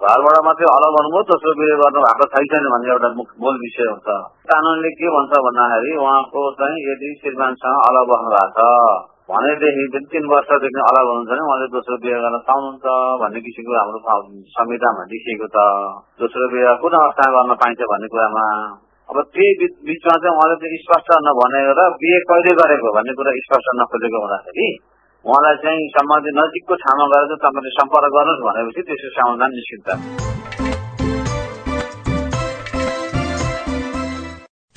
घरबाट 0.00 0.40
मात्रै 0.46 0.70
अलग 0.72 0.96
गर्नुभयो 0.96 1.22
दोस्रो 1.30 1.58
बिहे 1.60 1.76
गर्नु 1.82 2.06
भएको 2.06 2.30
छैन 2.32 2.72
भन्ने 2.72 2.90
एउटा 2.94 3.14
मूल 3.18 3.62
विषय 3.64 3.90
हुन्छ 3.90 4.18
कानुनले 4.50 4.90
के 4.98 5.14
भन्छ 5.14 5.44
भन्दाखेरि 5.46 5.92
उहाँको 6.00 6.48
चाहिँ 6.58 6.82
यदि 6.88 7.14
श्रीमानसँग 7.20 7.86
अलग 7.86 8.12
बस्नु 8.14 8.36
भएको 8.38 8.68
छ 8.68 9.17
भनेदेखि 9.28 9.82
तिन 10.06 10.26
वर्षदेखि 10.26 10.80
अलग 10.82 11.06
हुनुहुन्छ 11.06 11.28
भने 11.30 11.42
उहाँले 11.44 11.66
दोस्रो 11.70 11.96
बिहे 12.00 12.20
गर्न 12.20 12.36
पाउनुहुन्छ 12.46 12.92
भन्ने 13.20 13.40
किसिमको 13.42 13.74
हाम्रो 13.74 14.16
संविधानमा 14.52 15.04
लेखिएको 15.10 15.48
छ 15.50 15.64
दोस्रो 16.18 16.48
बिहे 16.48 16.72
कुन 16.80 16.96
अवस्थामा 16.98 17.34
गर्न 17.36 17.58
पाइन्छ 17.60 17.88
भन्ने 17.90 18.08
कुरामा 18.08 18.46
अब 19.08 19.20
त्यही 19.30 19.68
बिचमा 19.84 20.16
चाहिँ 20.18 20.32
उहाँले 20.32 20.56
चाहिँ 20.58 20.80
स्पष्ट 20.80 21.12
नभनेको 21.26 21.76
र 21.76 21.84
बिहे 21.98 22.22
कहिले 22.26 22.56
गरेको 22.58 22.94
भन्ने 22.96 23.16
कुरा 23.16 23.36
स्पष्ट 23.42 23.70
नखोजेको 23.76 24.24
हुँदाखेरि 24.24 24.70
उहाँलाई 25.24 25.62
चाहिँ 25.62 25.86
सम्बन्धित 25.92 26.36
नजिकको 26.36 26.80
ठाउँमा 26.80 27.12
गएर 27.12 27.28
चाहिँ 27.28 27.44
तपाईँले 27.44 27.76
सम्पर्क 27.76 28.12
गर्नुहोस् 28.14 28.44
भनेपछि 28.48 28.88
त्यसको 28.88 29.14
समाधान 29.14 29.56
निश्चित 29.56 30.37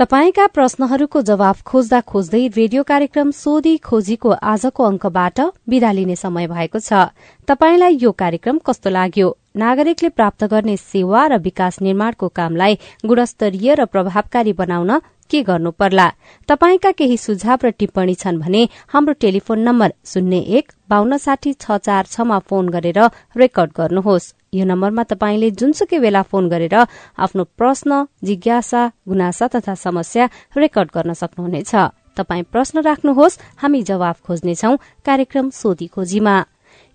तपाईँका 0.01 0.45
प्रश्नहरूको 0.47 1.21
जवाब 1.21 1.55
खोज्दा 1.63 1.99
खोज्दै 2.01 2.39
रेडियो 2.49 2.83
कार्यक्रम 2.83 3.31
सोधी 3.33 3.73
खोजीको 3.79 4.29
आजको 4.43 4.83
अंकबाट 4.83 5.39
विदा 5.69 5.91
लिने 5.91 6.15
समय 6.15 6.47
भएको 6.47 6.79
छ। 6.79 7.13
तपाईँलाई 7.47 7.97
यो 8.01 8.11
कार्यक्रम 8.13 8.57
कस्तो 8.65 8.89
लाग्यो? 8.89 9.27
नागरिकले 9.55 10.09
प्राप्त 10.09 10.43
गर्ने 10.49 10.75
सेवा 10.79 11.27
र 11.27 11.37
विकास 11.39 11.77
निर्माणको 11.81 12.27
कामलाई 12.33 12.79
गुणस्तरीय 13.05 13.75
र 13.75 13.85
प्रभावकारी 13.85 14.53
बनाउन 14.57 14.97
के 15.29 15.43
गर्नु 15.43 15.71
पर्ला 15.77 16.09
तपाईँका 16.49 16.91
केही 16.97 17.17
सुझाव 17.19 17.59
र 17.63 17.69
टिप्पणी 17.77 18.15
छन् 18.17 18.41
भने 18.41 18.67
हाम्रो 18.89 19.13
टेलिफोन 19.21 19.59
नम्बर 19.61 19.93
शून्य 20.05 20.43
एक 20.57 20.71
बान्न 20.89 21.17
साठी 21.21 21.53
छ 21.53 21.77
चार 21.79 22.05
छमा 22.09 22.39
फोन 22.49 22.69
गरेर 22.73 22.99
रेकर्ड 23.37 23.71
गर्नुहोस्। 23.77 24.33
यो 24.53 24.65
नम्बरमा 24.67 25.03
तपाईँले 25.07 25.49
जुनसुकै 25.55 25.99
बेला 26.03 26.21
फोन 26.27 26.51
गरेर 26.51 26.75
आफ्नो 27.23 27.43
प्रश्न 27.55 28.03
जिज्ञासा 28.19 28.81
गुनासा 29.07 29.47
तथा 29.47 29.75
समस्या 29.79 30.25
रेकर्ड 30.59 30.89
गर्न 30.91 31.11
सक्नुहुनेछ। 31.15 31.71
तपाई 32.19 32.41
प्रश्न 32.51 32.83
राख्नुहोस् 32.83 33.39
हामी 33.63 33.81
जवाफ 33.89 34.17
खोज्नेछौ 34.27 34.75
कार्यक्रम 35.07 35.45
सोधी 35.55 35.87
खोजीमा। 35.87 36.35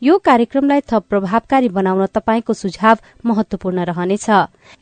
यो 0.02 0.18
कार्यक्रमलाई 0.20 0.80
थप 0.84 1.02
प्रभावकारी 1.08 1.68
बनाउन 1.72 2.06
तपाईँको 2.12 2.52
सुझाव 2.52 2.96
महत्वपूर्ण 3.24 3.78
रहनेछ। 3.88 4.28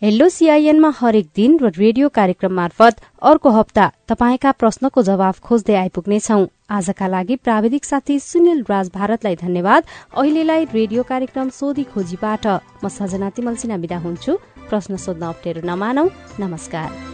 हेलो 0.03 0.29
सीआईएनमा 0.35 0.91
हरेक 0.99 1.27
दिन 1.31 1.51
र 1.63 1.71
रेडियो 1.79 2.09
कार्यक्रम 2.11 2.53
मार्फत 2.59 2.95
अर्को 3.23 3.51
हप्ता 3.55 3.85
तपाईँका 4.11 4.51
प्रश्नको 4.59 5.03
जवाब 5.11 5.35
खोज्दै 5.47 5.75
आइपुग्नेछौ। 5.79 6.43
आजका 6.71 7.07
लागि 7.07 7.37
प्राविधिक 7.37 7.85
साथी 7.85 8.19
सुनिल 8.21 8.65
राज 8.71 8.91
भारतलाई 8.95 9.37
धन्यवाद। 9.37 9.85
अहिलेलाई 10.17 10.65
रेडियो 10.75 11.03
कार्यक्रम 11.03 11.49
सोधी 11.51 11.85
खोजीबाट 11.85 12.47
म 12.85 12.89
सजना 12.89 13.31
तिमल 13.31 13.57
सिना 13.57 13.77
विदा 13.77 13.99
हुन्छु। 13.99 14.33
प्रश्न 14.71 14.97
सोध्न 14.97 15.23
अप्ठ्यारो 15.27 15.67
नमानौ। 15.67 16.09
नमस्कार। 16.41 17.14